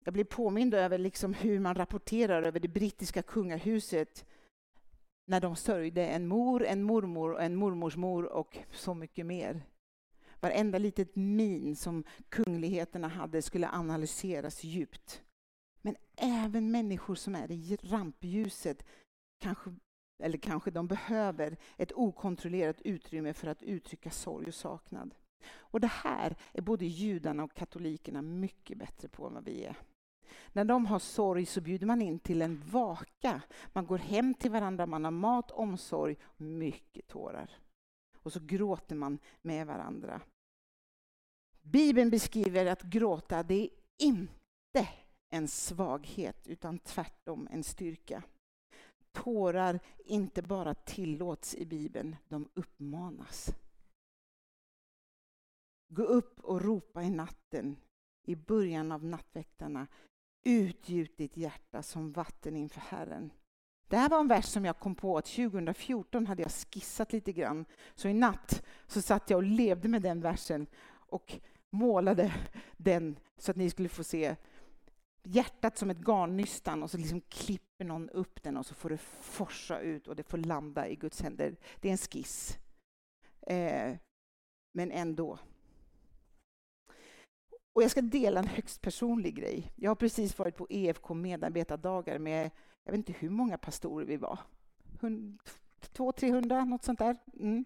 Jag 0.03 0.13
blir 0.13 0.23
påmind 0.23 0.73
över 0.73 0.97
liksom 0.97 1.33
hur 1.33 1.59
man 1.59 1.75
rapporterar 1.75 2.43
över 2.43 2.59
det 2.59 2.67
brittiska 2.67 3.21
kungahuset 3.23 4.25
när 5.25 5.41
de 5.41 5.55
sörjde 5.55 6.07
en 6.07 6.27
mor, 6.27 6.65
en 6.65 6.83
mormor, 6.83 7.39
en 7.39 7.55
mormors 7.55 7.95
mor 7.95 8.25
och 8.25 8.57
så 8.71 8.93
mycket 8.93 9.25
mer. 9.25 9.65
Varenda 10.41 10.77
litet 10.77 11.15
min 11.15 11.75
som 11.75 12.03
kungligheterna 12.29 13.07
hade 13.07 13.41
skulle 13.41 13.69
analyseras 13.69 14.63
djupt. 14.63 15.21
Men 15.81 15.95
även 16.15 16.71
människor 16.71 17.15
som 17.15 17.35
är 17.35 17.51
i 17.51 17.77
rampljuset 17.81 18.85
kanske, 19.39 19.75
eller 20.23 20.37
kanske 20.37 20.71
de 20.71 20.87
behöver 20.87 21.57
ett 21.77 21.91
okontrollerat 21.91 22.81
utrymme 22.81 23.33
för 23.33 23.47
att 23.47 23.63
uttrycka 23.63 24.09
sorg 24.09 24.47
och 24.47 24.53
saknad. 24.53 25.15
Och 25.53 25.79
det 25.79 25.91
här 25.91 26.35
är 26.51 26.61
både 26.61 26.85
judarna 26.85 27.43
och 27.43 27.53
katolikerna 27.53 28.21
mycket 28.21 28.77
bättre 28.77 29.07
på 29.07 29.27
än 29.27 29.33
vad 29.33 29.45
vi 29.45 29.63
är. 29.63 29.75
När 30.53 30.65
de 30.65 30.85
har 30.85 30.99
sorg 30.99 31.45
så 31.45 31.61
bjuder 31.61 31.87
man 31.87 32.01
in 32.01 32.19
till 32.19 32.41
en 32.41 32.63
vaka. 32.71 33.41
Man 33.73 33.85
går 33.85 33.97
hem 33.97 34.33
till 34.33 34.51
varandra, 34.51 34.85
man 34.85 35.03
har 35.03 35.11
mat, 35.11 35.51
omsorg, 35.51 36.15
mycket 36.37 37.07
tårar. 37.07 37.49
Och 38.23 38.33
så 38.33 38.39
gråter 38.39 38.95
man 38.95 39.19
med 39.41 39.67
varandra. 39.67 40.21
Bibeln 41.61 42.09
beskriver 42.09 42.65
att 42.65 42.81
gråta, 42.81 43.43
det 43.43 43.63
är 43.63 43.69
inte 43.97 44.89
en 45.29 45.47
svaghet, 45.47 46.47
utan 46.47 46.79
tvärtom 46.79 47.47
en 47.51 47.63
styrka. 47.63 48.23
Tårar 49.11 49.79
inte 50.05 50.41
bara 50.41 50.73
tillåts 50.73 51.55
i 51.55 51.65
Bibeln, 51.65 52.15
de 52.27 52.49
uppmanas. 52.53 53.55
Gå 55.87 56.03
upp 56.03 56.39
och 56.39 56.61
ropa 56.61 57.03
i 57.03 57.09
natten, 57.09 57.75
i 58.27 58.35
början 58.35 58.91
av 58.91 59.05
nattväktarna. 59.05 59.87
Utgjut 60.43 61.17
ditt 61.17 61.37
hjärta 61.37 61.83
som 61.83 62.11
vatten 62.11 62.57
inför 62.57 62.81
Herren. 62.81 63.31
Det 63.91 63.97
här 63.97 64.09
var 64.09 64.19
en 64.19 64.27
vers 64.27 64.45
som 64.45 64.65
jag 64.65 64.79
kom 64.79 64.95
på 64.95 65.17
att 65.17 65.25
2014 65.25 66.27
hade 66.27 66.41
jag 66.41 66.51
skissat 66.51 67.13
lite 67.13 67.31
grann. 67.31 67.65
Så 67.95 68.07
i 68.07 68.13
natt 68.13 68.63
så 68.87 69.01
satt 69.01 69.29
jag 69.29 69.37
och 69.37 69.43
levde 69.43 69.87
med 69.87 70.01
den 70.01 70.21
versen 70.21 70.67
och 70.91 71.39
målade 71.69 72.33
den 72.77 73.19
så 73.37 73.51
att 73.51 73.57
ni 73.57 73.69
skulle 73.69 73.89
få 73.89 74.03
se 74.03 74.35
hjärtat 75.23 75.77
som 75.77 75.89
ett 75.89 76.07
garnnystan 76.07 76.83
och 76.83 76.91
så 76.91 76.97
liksom 76.97 77.21
klipper 77.21 77.85
någon 77.85 78.09
upp 78.09 78.43
den 78.43 78.57
och 78.57 78.65
så 78.65 78.75
får 78.75 78.89
det 78.89 78.97
forsa 79.21 79.79
ut 79.79 80.07
och 80.07 80.15
det 80.15 80.23
får 80.23 80.37
landa 80.37 80.87
i 80.87 80.95
Guds 80.95 81.21
händer. 81.21 81.55
Det 81.79 81.87
är 81.87 81.91
en 81.91 81.97
skiss. 81.97 82.57
Eh, 83.41 83.95
men 84.73 84.91
ändå. 84.91 85.39
Och 87.73 87.83
jag 87.83 87.91
ska 87.91 88.01
dela 88.01 88.39
en 88.39 88.47
högst 88.47 88.81
personlig 88.81 89.35
grej. 89.35 89.71
Jag 89.75 89.89
har 89.89 89.95
precis 89.95 90.39
varit 90.39 90.55
på 90.55 90.67
EFK 90.69 91.13
medarbetardagar 91.13 92.19
med, 92.19 92.51
jag 92.83 92.91
vet 92.91 92.97
inte 92.97 93.13
hur 93.19 93.29
många 93.29 93.57
pastorer 93.57 94.05
vi 94.05 94.17
var. 94.17 94.39
200, 94.99 96.11
300, 96.17 96.65
något 96.65 96.83
sånt 96.83 96.99
där. 96.99 97.17
Mm. 97.39 97.65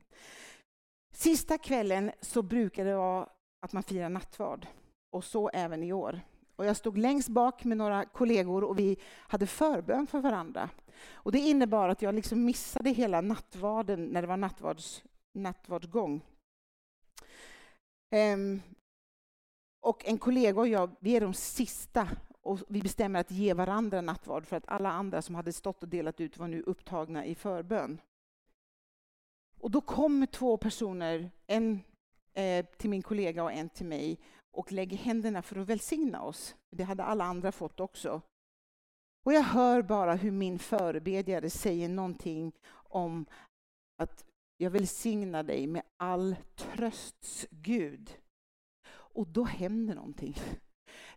Sista 1.14 1.58
kvällen 1.58 2.12
så 2.22 2.42
brukar 2.42 2.86
det 2.86 2.96
vara 2.96 3.30
att 3.62 3.74
man 3.74 3.84
firar 3.84 4.10
nattvard. 4.10 4.68
Och 5.10 5.24
så 5.24 5.50
även 5.50 5.84
i 5.84 5.94
år. 5.94 6.22
Och 6.56 6.66
jag 6.66 6.78
stod 6.78 6.98
längst 6.98 7.30
bak 7.30 7.64
med 7.64 7.78
några 7.78 8.06
kollegor 8.06 8.64
och 8.64 8.80
vi 8.80 8.98
hade 9.04 9.48
förbön 9.48 10.08
för 10.08 10.20
varandra. 10.20 10.70
Och 11.14 11.32
det 11.32 11.40
innebar 11.40 11.90
att 11.90 12.02
jag 12.02 12.16
liksom 12.16 12.46
missade 12.46 12.90
hela 12.90 13.22
nattvarden 13.22 14.06
när 14.06 14.22
det 14.22 14.28
var 14.28 14.38
nattvards, 14.38 15.04
nattvardsgång. 15.34 16.22
Um, 18.12 18.62
och 19.82 20.06
en 20.06 20.18
kollega 20.18 20.62
och 20.62 20.68
jag, 20.68 20.96
vi 21.00 21.16
är 21.16 21.22
de 21.22 21.34
sista 21.34 22.10
och 22.46 22.60
vi 22.68 22.82
bestämmer 22.82 23.20
att 23.20 23.32
ge 23.32 23.54
varandra 23.54 24.02
nattvard 24.02 24.46
för 24.46 24.58
att 24.58 24.68
alla 24.68 24.92
andra 24.92 25.22
som 25.22 25.36
hade 25.36 25.54
stått 25.54 25.84
och 25.84 25.90
delat 25.90 26.20
ut 26.20 26.38
var 26.38 26.48
nu 26.48 26.62
upptagna 26.62 27.26
i 27.26 27.36
förbön. 27.36 28.02
Och 29.60 29.72
då 29.72 29.82
kommer 29.82 30.26
två 30.26 30.58
personer, 30.58 31.32
en 31.48 31.80
eh, 32.34 32.66
till 32.66 32.90
min 32.90 33.02
kollega 33.02 33.44
och 33.44 33.52
en 33.52 33.70
till 33.70 33.86
mig 33.86 34.20
och 34.52 34.72
lägger 34.72 34.98
händerna 34.98 35.42
för 35.42 35.60
att 35.60 35.68
välsigna 35.68 36.22
oss. 36.22 36.56
Det 36.72 36.84
hade 36.84 37.04
alla 37.04 37.24
andra 37.24 37.52
fått 37.52 37.80
också. 37.80 38.22
Och 39.24 39.34
jag 39.34 39.44
hör 39.44 39.82
bara 39.82 40.16
hur 40.16 40.32
min 40.32 40.60
förebedjare 40.60 41.50
säger 41.50 41.90
någonting 41.90 42.52
om 42.74 43.26
att 43.98 44.26
jag 44.58 44.72
välsignar 44.72 45.44
dig 45.44 45.68
med 45.68 45.84
all 45.98 46.36
trösts 46.56 47.48
Gud. 47.50 48.18
Och 48.88 49.28
då 49.28 49.44
händer 49.44 49.96
någonting. 49.96 50.36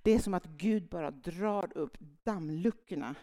Det 0.02 0.10
är 0.10 0.18
som 0.18 0.34
att 0.34 0.46
Gud 0.46 0.88
bara 0.88 1.10
drar 1.10 1.76
upp 1.76 1.96
dammluckorna. 2.22 3.14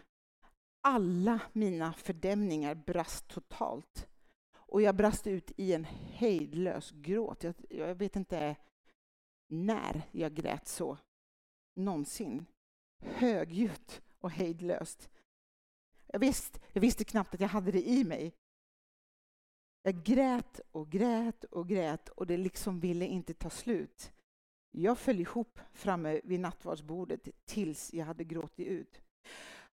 Alla 0.80 1.40
mina 1.52 1.92
fördämningar 1.92 2.74
brast 2.74 3.28
totalt. 3.28 4.08
Och 4.52 4.82
jag 4.82 4.96
brast 4.96 5.26
ut 5.26 5.52
i 5.56 5.72
en 5.72 5.84
hejdlös 5.84 6.90
gråt. 6.90 7.44
Jag, 7.44 7.54
jag 7.70 7.94
vet 7.94 8.16
inte 8.16 8.56
när 9.48 10.02
jag 10.12 10.34
grät 10.34 10.68
så. 10.68 10.98
Någonsin. 11.74 12.46
Högljutt 13.02 14.02
och 14.18 14.30
hejdlöst. 14.30 15.10
Jag 16.06 16.18
visste, 16.18 16.60
jag 16.72 16.80
visste 16.80 17.04
knappt 17.04 17.34
att 17.34 17.40
jag 17.40 17.48
hade 17.48 17.72
det 17.72 17.88
i 17.88 18.04
mig. 18.04 18.34
Jag 19.82 20.02
grät 20.02 20.60
och 20.72 20.90
grät 20.90 21.44
och 21.44 21.68
grät 21.68 22.08
och 22.08 22.26
det 22.26 22.36
liksom 22.36 22.80
ville 22.80 23.06
inte 23.06 23.34
ta 23.34 23.50
slut. 23.50 24.12
Jag 24.78 24.98
föll 24.98 25.20
ihop 25.20 25.60
framme 25.72 26.20
vid 26.24 26.40
nattvardsbordet 26.40 27.28
tills 27.44 27.94
jag 27.94 28.06
hade 28.06 28.24
gråtit 28.24 28.66
ut. 28.66 29.00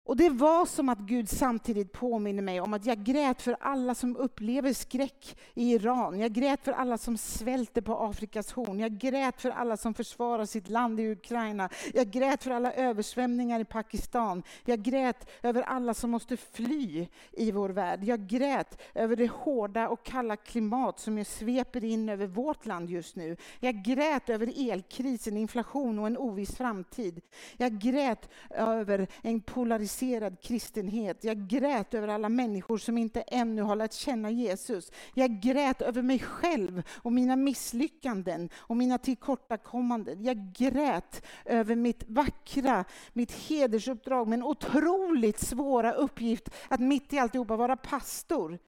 Och 0.05 0.17
det 0.17 0.29
var 0.29 0.65
som 0.65 0.89
att 0.89 0.99
Gud 0.99 1.29
samtidigt 1.29 1.91
påminner 1.91 2.41
mig 2.41 2.61
om 2.61 2.73
att 2.73 2.85
jag 2.85 3.03
grät 3.03 3.41
för 3.41 3.57
alla 3.59 3.95
som 3.95 4.17
upplever 4.17 4.73
skräck 4.73 5.37
i 5.53 5.73
Iran. 5.73 6.19
Jag 6.19 6.31
grät 6.31 6.63
för 6.63 6.71
alla 6.71 6.97
som 6.97 7.17
svälter 7.17 7.81
på 7.81 7.97
Afrikas 7.97 8.51
horn. 8.51 8.79
Jag 8.79 8.97
grät 8.97 9.41
för 9.41 9.49
alla 9.49 9.77
som 9.77 9.93
försvarar 9.93 10.45
sitt 10.45 10.69
land 10.69 10.99
i 10.99 11.11
Ukraina. 11.11 11.69
Jag 11.93 12.11
grät 12.11 12.43
för 12.43 12.51
alla 12.51 12.73
översvämningar 12.73 13.59
i 13.59 13.65
Pakistan. 13.65 14.43
Jag 14.65 14.81
grät 14.81 15.29
över 15.43 15.61
alla 15.61 15.93
som 15.93 16.11
måste 16.11 16.37
fly 16.37 17.07
i 17.31 17.51
vår 17.51 17.69
värld. 17.69 18.03
Jag 18.03 18.27
grät 18.27 18.81
över 18.93 19.15
det 19.15 19.31
hårda 19.31 19.89
och 19.89 20.03
kalla 20.03 20.35
klimat 20.35 20.99
som 20.99 21.25
sveper 21.25 21.83
in 21.83 22.09
över 22.09 22.27
vårt 22.27 22.65
land 22.65 22.89
just 22.89 23.15
nu. 23.15 23.37
Jag 23.59 23.83
grät 23.83 24.29
över 24.29 24.71
elkrisen, 24.71 25.37
inflation 25.37 25.99
och 25.99 26.07
en 26.07 26.17
oviss 26.17 26.55
framtid. 26.55 27.21
Jag 27.57 27.79
grät 27.79 28.29
över 28.49 29.07
en 29.21 29.41
polarisering 29.41 29.92
organiserad 29.93 30.41
kristenhet. 30.41 31.23
Jag 31.23 31.47
grät 31.47 31.93
över 31.93 32.07
alla 32.07 32.29
människor 32.29 32.77
som 32.77 32.97
inte 32.97 33.21
ännu 33.21 33.61
har 33.61 33.75
lärt 33.75 33.93
känna 33.93 34.31
Jesus. 34.31 34.91
Jag 35.13 35.41
grät 35.41 35.81
över 35.81 36.01
mig 36.01 36.19
själv 36.19 36.83
och 36.89 37.13
mina 37.13 37.35
misslyckanden 37.35 38.49
och 38.53 38.77
mina 38.77 38.97
tillkortakommanden. 38.97 40.23
Jag 40.23 40.53
grät 40.53 41.25
över 41.45 41.75
mitt 41.75 42.03
vackra, 42.07 42.85
mitt 43.13 43.31
hedersuppdrag, 43.31 44.27
men 44.27 44.43
otroligt 44.43 45.39
svåra 45.39 45.93
uppgift 45.93 46.49
att 46.69 46.79
mitt 46.79 47.13
i 47.13 47.19
alltihopa 47.19 47.55
vara 47.55 47.77
pastor. 47.77 48.59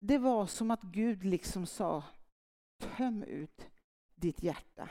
Det 0.00 0.18
var 0.18 0.46
som 0.46 0.70
att 0.70 0.82
Gud 0.82 1.24
liksom 1.24 1.66
sa, 1.66 2.04
töm 2.96 3.22
ut 3.22 3.66
ditt 4.14 4.42
hjärta. 4.42 4.88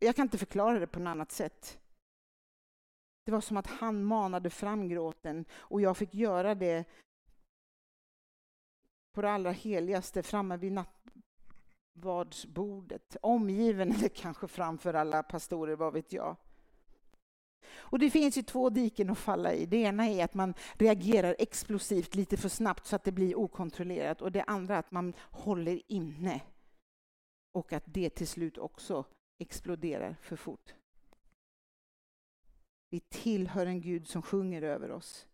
Jag 0.00 0.16
kan 0.16 0.22
inte 0.22 0.38
förklara 0.38 0.78
det 0.78 0.86
på 0.86 0.98
något 0.98 1.10
annat 1.10 1.32
sätt. 1.32 1.78
Det 3.28 3.32
var 3.32 3.40
som 3.40 3.56
att 3.56 3.66
han 3.66 4.04
manade 4.04 4.50
fram 4.50 4.88
gråten 4.88 5.44
och 5.52 5.80
jag 5.80 5.96
fick 5.96 6.14
göra 6.14 6.54
det 6.54 6.84
på 9.12 9.22
det 9.22 9.30
allra 9.30 9.50
heligaste 9.50 10.22
framme 10.22 10.56
vid 10.56 10.72
nattvardsbordet. 10.72 13.16
Omgiven 13.22 13.92
eller 13.92 14.08
kanske 14.08 14.48
framför 14.48 14.94
alla 14.94 15.22
pastorer, 15.22 15.76
vad 15.76 15.92
vet 15.92 16.12
jag. 16.12 16.36
Och 17.70 17.98
det 17.98 18.10
finns 18.10 18.38
ju 18.38 18.42
två 18.42 18.70
diken 18.70 19.10
att 19.10 19.18
falla 19.18 19.54
i. 19.54 19.66
Det 19.66 19.76
ena 19.76 20.06
är 20.06 20.24
att 20.24 20.34
man 20.34 20.54
reagerar 20.72 21.36
explosivt 21.38 22.14
lite 22.14 22.36
för 22.36 22.48
snabbt 22.48 22.86
så 22.86 22.96
att 22.96 23.04
det 23.04 23.12
blir 23.12 23.38
okontrollerat 23.38 24.22
och 24.22 24.32
det 24.32 24.42
andra 24.42 24.78
att 24.78 24.90
man 24.90 25.14
håller 25.18 25.92
inne 25.92 26.40
och 27.52 27.72
att 27.72 27.84
det 27.86 28.10
till 28.10 28.28
slut 28.28 28.58
också 28.58 29.04
exploderar 29.38 30.16
för 30.22 30.36
fort. 30.36 30.74
Vi 32.90 33.00
tillhör 33.00 33.66
en 33.66 33.80
Gud 33.80 34.08
som 34.08 34.22
sjunger 34.22 34.62
över 34.62 34.90
oss. 34.90 35.26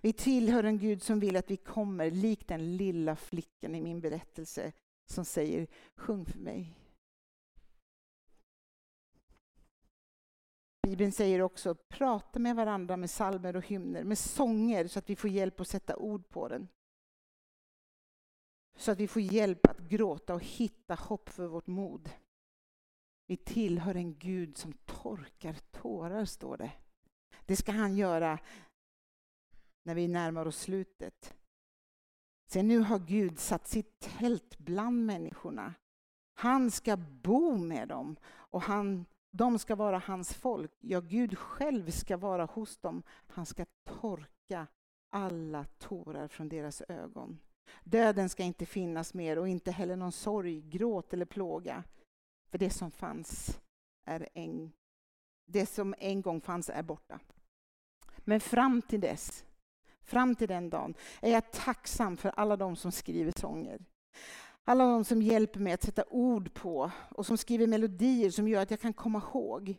Vi 0.00 0.12
tillhör 0.12 0.64
en 0.64 0.78
Gud 0.78 1.02
som 1.02 1.20
vill 1.20 1.36
att 1.36 1.50
vi 1.50 1.56
kommer, 1.56 2.10
likt 2.10 2.48
den 2.48 2.76
lilla 2.76 3.16
flickan 3.16 3.74
i 3.74 3.80
min 3.80 4.00
berättelse, 4.00 4.72
som 5.04 5.24
säger 5.24 5.66
sjung 5.96 6.24
för 6.24 6.38
mig. 6.38 6.74
Bibeln 10.82 11.12
säger 11.12 11.42
också 11.42 11.74
prata 11.74 12.38
med 12.38 12.56
varandra 12.56 12.96
med 12.96 13.10
salmer 13.10 13.56
och 13.56 13.66
hymner, 13.66 14.04
med 14.04 14.18
sånger 14.18 14.86
så 14.86 14.98
att 14.98 15.10
vi 15.10 15.16
får 15.16 15.30
hjälp 15.30 15.60
att 15.60 15.68
sätta 15.68 15.96
ord 15.96 16.28
på 16.28 16.48
den. 16.48 16.68
Så 18.76 18.92
att 18.92 18.98
vi 18.98 19.08
får 19.08 19.22
hjälp 19.22 19.66
att 19.66 19.78
gråta 19.78 20.34
och 20.34 20.44
hitta 20.44 20.94
hopp 20.94 21.28
för 21.28 21.46
vårt 21.46 21.66
mod. 21.66 22.10
Vi 23.26 23.36
tillhör 23.36 23.94
en 23.94 24.18
Gud 24.18 24.58
som 24.58 24.72
torkar 24.72 25.56
tårar, 25.70 26.24
står 26.24 26.56
det. 26.56 26.72
Det 27.46 27.56
ska 27.56 27.72
han 27.72 27.96
göra 27.96 28.38
när 29.82 29.94
vi 29.94 30.08
närmar 30.08 30.46
oss 30.46 30.58
slutet. 30.58 31.34
Se, 32.46 32.62
nu 32.62 32.78
har 32.78 32.98
Gud 32.98 33.38
satt 33.38 33.66
sitt 33.66 34.00
tält 34.00 34.58
bland 34.58 35.06
människorna. 35.06 35.74
Han 36.34 36.70
ska 36.70 36.96
bo 36.96 37.56
med 37.56 37.88
dem 37.88 38.16
och 38.26 38.62
han, 38.62 39.06
de 39.30 39.58
ska 39.58 39.74
vara 39.74 39.98
hans 39.98 40.34
folk. 40.34 40.72
Ja, 40.80 41.00
Gud 41.00 41.38
själv 41.38 41.90
ska 41.90 42.16
vara 42.16 42.44
hos 42.44 42.76
dem. 42.76 43.02
Han 43.08 43.46
ska 43.46 43.64
torka 43.84 44.66
alla 45.10 45.64
tårar 45.64 46.28
från 46.28 46.48
deras 46.48 46.82
ögon. 46.88 47.38
Döden 47.84 48.28
ska 48.28 48.42
inte 48.42 48.66
finnas 48.66 49.14
mer 49.14 49.38
och 49.38 49.48
inte 49.48 49.70
heller 49.70 49.96
någon 49.96 50.12
sorg, 50.12 50.60
gråt 50.60 51.12
eller 51.12 51.24
plåga. 51.26 51.84
För 52.50 52.58
det 52.58 52.70
som 52.70 52.90
fanns 52.90 53.60
är 54.04 54.28
en, 54.34 54.72
det 55.46 55.66
som 55.66 55.94
en 55.98 56.22
gång 56.22 56.40
fanns 56.40 56.70
är 56.70 56.82
borta. 56.82 57.20
Men 58.28 58.40
fram 58.40 58.82
till 58.82 59.00
dess, 59.00 59.44
fram 60.02 60.34
till 60.34 60.48
den 60.48 60.70
dagen, 60.70 60.94
är 61.20 61.32
jag 61.32 61.52
tacksam 61.52 62.16
för 62.16 62.28
alla 62.28 62.56
de 62.56 62.76
som 62.76 62.92
skriver 62.92 63.32
sånger. 63.36 63.84
Alla 64.64 64.84
de 64.86 65.04
som 65.04 65.22
hjälper 65.22 65.60
mig 65.60 65.72
att 65.72 65.82
sätta 65.82 66.04
ord 66.10 66.54
på 66.54 66.90
och 67.10 67.26
som 67.26 67.38
skriver 67.38 67.66
melodier 67.66 68.30
som 68.30 68.48
gör 68.48 68.62
att 68.62 68.70
jag 68.70 68.80
kan 68.80 68.92
komma 68.92 69.18
ihåg. 69.18 69.76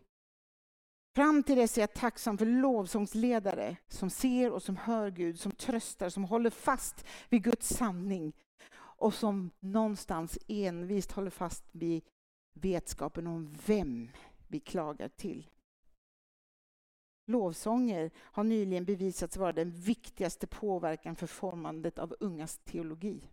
Fram 1.15 1.43
till 1.43 1.57
dess 1.57 1.77
är 1.77 1.81
jag 1.81 1.93
tacksam 1.93 2.37
för 2.37 2.45
lovsångsledare 2.45 3.77
som 3.87 4.09
ser 4.09 4.51
och 4.51 4.63
som 4.63 4.77
hör 4.77 5.11
Gud, 5.11 5.39
som 5.39 5.51
tröstar, 5.51 6.09
som 6.09 6.23
håller 6.23 6.49
fast 6.49 7.05
vid 7.29 7.43
Guds 7.43 7.69
sanning 7.69 8.33
och 8.97 9.13
som 9.13 9.51
någonstans 9.59 10.37
envist 10.47 11.11
håller 11.11 11.29
fast 11.29 11.65
vid 11.71 12.03
vetskapen 12.53 13.27
om 13.27 13.55
vem 13.65 14.09
vi 14.47 14.59
klagar 14.59 15.09
till. 15.09 15.49
Lovsånger 17.29 18.11
har 18.15 18.43
nyligen 18.43 18.85
bevisats 18.85 19.37
vara 19.37 19.53
den 19.53 19.71
viktigaste 19.71 20.47
påverkan 20.47 21.15
för 21.15 21.27
formandet 21.27 21.99
av 21.99 22.15
ungas 22.19 22.57
teologi. 22.57 23.29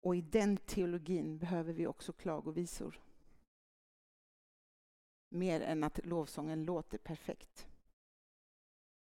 Och 0.00 0.16
i 0.16 0.20
den 0.20 0.56
teologin 0.56 1.38
behöver 1.38 1.72
vi 1.72 1.86
också 1.86 2.12
klagovisor. 2.12 3.00
Mer 5.28 5.60
än 5.60 5.84
att 5.84 6.06
lovsången 6.06 6.64
låter 6.64 6.98
perfekt. 6.98 7.66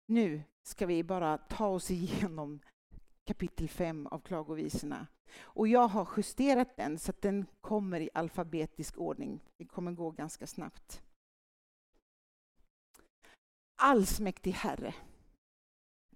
Nu 0.07 0.43
ska 0.63 0.87
vi 0.87 1.05
bara 1.05 1.39
ta 1.39 1.67
oss 1.67 1.91
igenom 1.91 2.61
kapitel 3.25 3.69
5 3.69 4.07
av 4.07 4.19
klagovisorna. 4.19 5.07
Och 5.41 5.69
jag 5.69 5.89
har 5.89 6.09
justerat 6.17 6.77
den 6.77 6.99
så 6.99 7.11
att 7.11 7.23
den 7.23 7.47
kommer 7.61 8.01
i 8.01 8.11
alfabetisk 8.15 8.99
ordning. 8.99 9.41
Det 9.57 9.65
kommer 9.65 9.93
gå 9.93 10.11
ganska 10.11 10.47
snabbt. 10.47 11.03
Allsmäktig 13.87 14.53
Herre, 14.53 14.94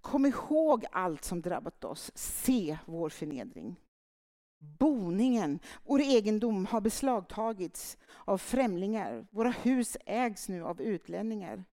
kom 0.01 0.27
ihåg 0.27 0.85
allt 0.93 1.25
som 1.25 1.43
drabbat 1.43 1.85
oss. 1.85 2.11
Se 2.15 2.79
vår 2.87 3.09
förnedring. 3.09 3.81
Boningen, 4.59 5.59
vår 5.85 6.01
egendom, 6.01 6.67
har 6.67 6.81
beslagtagits 6.81 7.99
av 8.25 8.39
främlingar. 8.39 9.27
Våra 9.31 9.51
hus 9.51 9.97
ägs 10.07 10.49
nu 10.49 10.65
av 10.65 10.81
utlänningar. 10.81 11.65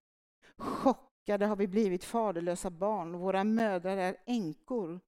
Chockade 0.56 1.46
har 1.46 1.56
vi 1.56 1.66
blivit 1.66 2.04
faderlösa 2.04 2.70
barn. 2.70 3.18
Våra 3.18 3.44
mödrar 3.44 3.96
är 3.96 4.16
änkor. 4.26 5.00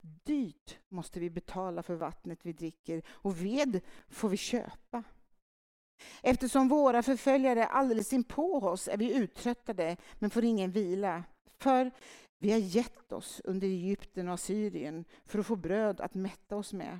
Dyrt 0.00 0.78
måste 0.88 1.20
vi 1.20 1.30
betala 1.30 1.82
för 1.82 1.94
vattnet 1.94 2.38
vi 2.42 2.52
dricker 2.52 3.02
och 3.08 3.44
ved 3.44 3.80
får 4.08 4.28
vi 4.28 4.36
köpa. 4.36 5.04
Eftersom 6.22 6.68
våra 6.68 7.02
förföljare 7.02 7.62
är 7.62 7.66
alldeles 7.66 8.12
inpå 8.12 8.58
oss 8.58 8.88
är 8.88 8.96
vi 8.96 9.14
uttröttade 9.14 9.96
men 10.18 10.30
får 10.30 10.44
ingen 10.44 10.70
vila. 10.70 11.24
För 11.58 11.90
vi 12.38 12.52
har 12.52 12.58
gett 12.58 13.12
oss 13.12 13.40
under 13.44 13.66
Egypten 13.66 14.28
och 14.28 14.40
Syrien 14.40 15.04
för 15.26 15.38
att 15.38 15.46
få 15.46 15.56
bröd 15.56 16.00
att 16.00 16.14
mätta 16.14 16.56
oss 16.56 16.72
med. 16.72 16.98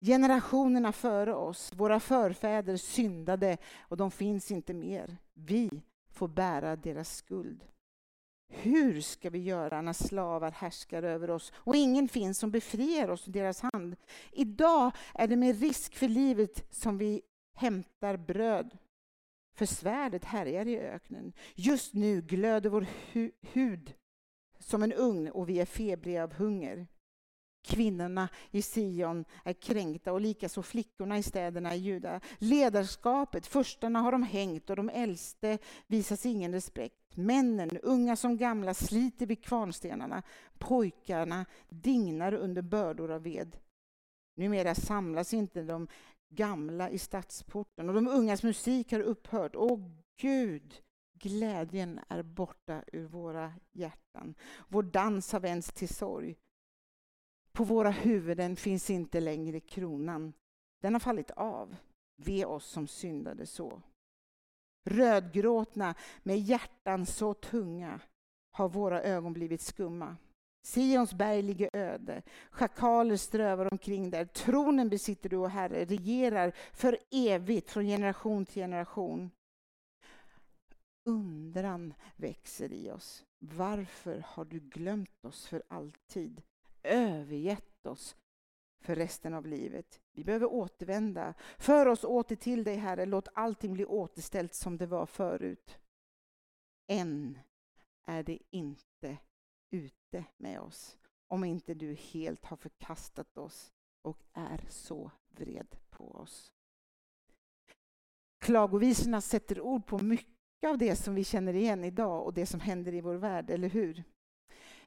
Generationerna 0.00 0.92
före 0.92 1.34
oss, 1.34 1.72
våra 1.74 2.00
förfäder, 2.00 2.76
syndade 2.76 3.56
och 3.80 3.96
de 3.96 4.10
finns 4.10 4.50
inte 4.50 4.74
mer. 4.74 5.16
Vi 5.34 5.82
får 6.10 6.28
bära 6.28 6.76
deras 6.76 7.16
skuld. 7.16 7.64
Hur 8.48 9.00
ska 9.00 9.30
vi 9.30 9.38
göra 9.38 9.82
när 9.82 9.92
slavar 9.92 10.50
härskar 10.50 11.02
över 11.02 11.30
oss 11.30 11.52
och 11.56 11.76
ingen 11.76 12.08
finns 12.08 12.38
som 12.38 12.50
befriar 12.50 13.08
oss 13.08 13.28
ur 13.28 13.32
deras 13.32 13.60
hand? 13.60 13.96
Idag 14.32 14.92
är 15.14 15.26
det 15.26 15.36
med 15.36 15.60
risk 15.60 15.94
för 15.94 16.08
livet 16.08 16.74
som 16.74 16.98
vi 16.98 17.22
hämtar 17.56 18.16
bröd. 18.16 18.78
För 19.54 19.66
svärdet 19.66 20.24
härjar 20.24 20.68
i 20.68 20.78
öknen. 20.78 21.32
Just 21.54 21.94
nu 21.94 22.20
glöder 22.20 22.70
vår 22.70 22.86
hu 23.12 23.30
hud 23.40 23.94
som 24.58 24.82
en 24.82 24.92
ugn 24.92 25.28
och 25.28 25.48
vi 25.48 25.60
är 25.60 25.66
febriga 25.66 26.24
av 26.24 26.32
hunger. 26.32 26.86
Kvinnorna 27.66 28.28
i 28.50 28.62
Sion 28.62 29.24
är 29.44 29.52
kränkta 29.52 30.12
och 30.12 30.20
likaså 30.20 30.62
flickorna 30.62 31.18
i 31.18 31.22
städerna 31.22 31.74
i 31.74 31.78
Juda. 31.78 32.20
Ledarskapet, 32.38 33.46
förstarna 33.46 34.00
har 34.00 34.12
de 34.12 34.22
hängt 34.22 34.70
och 34.70 34.76
de 34.76 34.88
äldste 34.88 35.58
visas 35.86 36.26
ingen 36.26 36.52
respekt. 36.52 37.16
Männen, 37.16 37.78
unga 37.82 38.16
som 38.16 38.36
gamla, 38.36 38.74
sliter 38.74 39.26
vid 39.26 39.44
kvarnstenarna. 39.44 40.22
Pojkarna 40.58 41.46
dignar 41.68 42.34
under 42.34 42.62
bördor 42.62 43.10
av 43.10 43.22
ved. 43.22 43.56
Numera 44.36 44.74
samlas 44.74 45.34
inte 45.34 45.62
de 45.62 45.88
gamla 46.28 46.90
i 46.90 46.98
stadsporten 46.98 47.88
och 47.88 47.94
de 47.94 48.08
ungas 48.08 48.42
musik 48.42 48.92
har 48.92 49.00
upphört. 49.00 49.56
Åh 49.56 49.90
Gud, 50.16 50.82
glädjen 51.14 52.00
är 52.08 52.22
borta 52.22 52.84
ur 52.92 53.06
våra 53.06 53.52
hjärtan. 53.72 54.34
Vår 54.68 54.82
dans 54.82 55.32
har 55.32 55.40
vänts 55.40 55.72
till 55.72 55.88
sorg. 55.88 56.36
På 57.52 57.64
våra 57.64 57.90
huvuden 57.90 58.56
finns 58.56 58.90
inte 58.90 59.20
längre 59.20 59.60
kronan. 59.60 60.32
Den 60.82 60.92
har 60.92 61.00
fallit 61.00 61.30
av. 61.30 61.76
Ve 62.16 62.44
oss 62.44 62.66
som 62.66 62.86
syndade 62.86 63.46
så. 63.46 63.82
Rödgråtna 64.84 65.94
med 66.22 66.38
hjärtan 66.38 67.06
så 67.06 67.34
tunga 67.34 68.00
har 68.50 68.68
våra 68.68 69.02
ögon 69.02 69.32
blivit 69.32 69.60
skumma. 69.60 70.16
Sions 70.66 71.14
berg 71.14 71.42
ligger 71.42 71.70
öde, 71.72 72.22
schakaler 72.50 73.16
strövar 73.16 73.72
omkring 73.72 74.10
där. 74.10 74.24
Tronen 74.24 74.88
besitter 74.88 75.28
du, 75.28 75.36
o 75.36 75.46
Herre, 75.46 75.84
regerar 75.84 76.52
för 76.72 76.98
evigt 77.10 77.70
från 77.70 77.84
generation 77.84 78.46
till 78.46 78.62
generation. 78.62 79.30
Undran 81.04 81.94
växer 82.16 82.72
i 82.72 82.90
oss. 82.90 83.24
Varför 83.38 84.24
har 84.26 84.44
du 84.44 84.60
glömt 84.60 85.24
oss 85.24 85.46
för 85.46 85.62
alltid? 85.68 86.42
Övergett 86.82 87.86
oss 87.86 88.16
för 88.82 88.94
resten 88.94 89.34
av 89.34 89.46
livet. 89.46 90.00
Vi 90.12 90.24
behöver 90.24 90.46
återvända. 90.52 91.34
För 91.58 91.86
oss 91.86 92.04
åter 92.04 92.36
till 92.36 92.64
dig, 92.64 92.76
Herre. 92.76 93.06
Låt 93.06 93.28
allting 93.34 93.72
bli 93.72 93.84
återställt 93.84 94.54
som 94.54 94.76
det 94.76 94.86
var 94.86 95.06
förut. 95.06 95.78
Än 96.86 97.38
är 98.06 98.22
det 98.22 98.38
inte 98.50 99.18
ute 99.76 100.24
med 100.36 100.60
oss 100.60 100.96
om 101.28 101.44
inte 101.44 101.74
du 101.74 101.94
helt 101.94 102.44
har 102.44 102.56
förkastat 102.56 103.38
oss 103.38 103.72
och 104.02 104.18
är 104.32 104.66
så 104.68 105.10
vred 105.30 105.76
på 105.90 106.10
oss. 106.10 106.52
Klagovisorna 108.38 109.20
sätter 109.20 109.60
ord 109.60 109.86
på 109.86 109.98
mycket 109.98 110.68
av 110.68 110.78
det 110.78 110.96
som 110.96 111.14
vi 111.14 111.24
känner 111.24 111.54
igen 111.54 111.84
idag 111.84 112.24
och 112.24 112.34
det 112.34 112.46
som 112.46 112.60
händer 112.60 112.94
i 112.94 113.00
vår 113.00 113.14
värld, 113.14 113.50
eller 113.50 113.68
hur? 113.68 114.04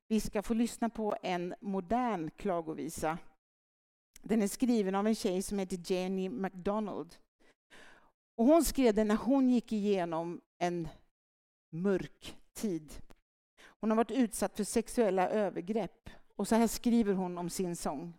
Vi 0.07 0.19
ska 0.19 0.41
få 0.41 0.53
lyssna 0.53 0.89
på 0.89 1.15
en 1.21 1.55
modern 1.61 2.31
klagovisa. 2.31 3.17
Den 4.21 4.41
är 4.41 4.47
skriven 4.47 4.95
av 4.95 5.07
en 5.07 5.15
tjej 5.15 5.41
som 5.41 5.59
heter 5.59 5.91
Jenny 5.91 6.29
MacDonald. 6.29 7.15
Och 8.35 8.45
hon 8.45 8.63
skrev 8.63 8.95
den 8.95 9.07
när 9.07 9.15
hon 9.15 9.49
gick 9.49 9.71
igenom 9.71 10.41
en 10.57 10.87
mörk 11.69 12.37
tid 12.53 13.01
hon 13.79 13.89
har 13.89 13.97
varit 13.97 14.11
utsatt 14.11 14.55
för 14.55 14.63
sexuella 14.63 15.29
övergrepp 15.29 16.09
och 16.35 16.47
så 16.47 16.55
här 16.55 16.67
skriver 16.67 17.13
hon 17.13 17.37
om 17.37 17.49
sin 17.49 17.75
sång. 17.75 18.17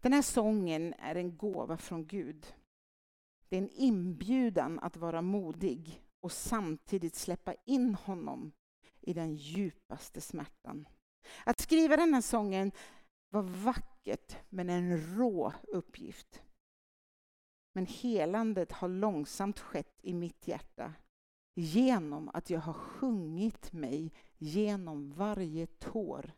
Den 0.00 0.12
här 0.12 0.22
sången 0.22 0.94
är 0.98 1.14
en 1.14 1.36
gåva 1.36 1.76
från 1.76 2.06
Gud. 2.06 2.54
Det 3.48 3.56
är 3.56 3.62
en 3.62 3.70
inbjudan 3.70 4.78
att 4.78 4.96
vara 4.96 5.22
modig 5.22 6.02
och 6.20 6.32
samtidigt 6.32 7.14
släppa 7.14 7.54
in 7.64 7.94
honom 7.94 8.52
i 9.00 9.12
den 9.12 9.34
djupaste 9.34 10.20
smärtan. 10.20 10.88
Att 11.44 11.60
skriva 11.60 11.96
den 11.96 12.14
här 12.14 12.20
sången 12.20 12.72
var 13.28 13.42
vackert, 13.42 14.36
men 14.48 14.70
en 14.70 15.16
rå 15.16 15.52
uppgift. 15.68 16.42
Men 17.72 17.86
helandet 17.86 18.72
har 18.72 18.88
långsamt 18.88 19.58
skett 19.58 19.98
i 20.02 20.14
mitt 20.14 20.48
hjärta 20.48 20.94
genom 21.54 22.30
att 22.34 22.50
jag 22.50 22.60
har 22.60 22.72
sjungit 22.72 23.72
mig 23.72 24.12
genom 24.38 25.12
varje 25.12 25.66
tår 25.66 26.32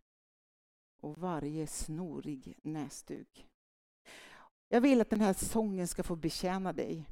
och 1.00 1.18
varje 1.18 1.66
snorig 1.66 2.58
näsduk. 2.62 3.46
Jag 4.68 4.80
vill 4.80 5.00
att 5.00 5.10
den 5.10 5.20
här 5.20 5.32
sången 5.32 5.88
ska 5.88 6.02
få 6.02 6.16
betjäna 6.16 6.72
dig 6.72 7.06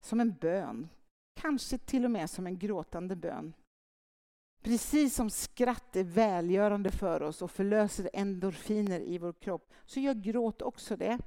som 0.00 0.20
en 0.20 0.34
bön, 0.34 0.88
kanske 1.34 1.78
till 1.78 2.04
och 2.04 2.10
med 2.10 2.30
som 2.30 2.46
en 2.46 2.58
gråtande 2.58 3.16
bön. 3.16 3.52
Precis 4.62 5.14
som 5.14 5.30
skratt 5.30 5.96
är 5.96 6.04
välgörande 6.04 6.90
för 6.90 7.22
oss 7.22 7.42
och 7.42 7.50
förlöser 7.50 8.10
endorfiner 8.12 9.00
i 9.00 9.18
vår 9.18 9.32
kropp, 9.32 9.72
så 9.84 10.00
gör 10.00 10.14
gråt 10.14 10.62
också 10.62 10.96
det. 10.96 11.18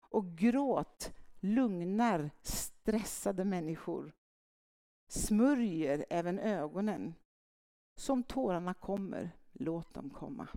Och 0.00 0.36
gråt 0.36 1.12
lugnar 1.40 2.30
stressade 2.42 3.44
människor 3.44 4.12
smörjer 5.08 6.06
även 6.10 6.38
ögonen. 6.38 7.14
Som 8.00 8.22
tårarna 8.22 8.74
kommer, 8.74 9.30
låt 9.52 9.94
dem 9.94 10.10
komma. 10.10 10.48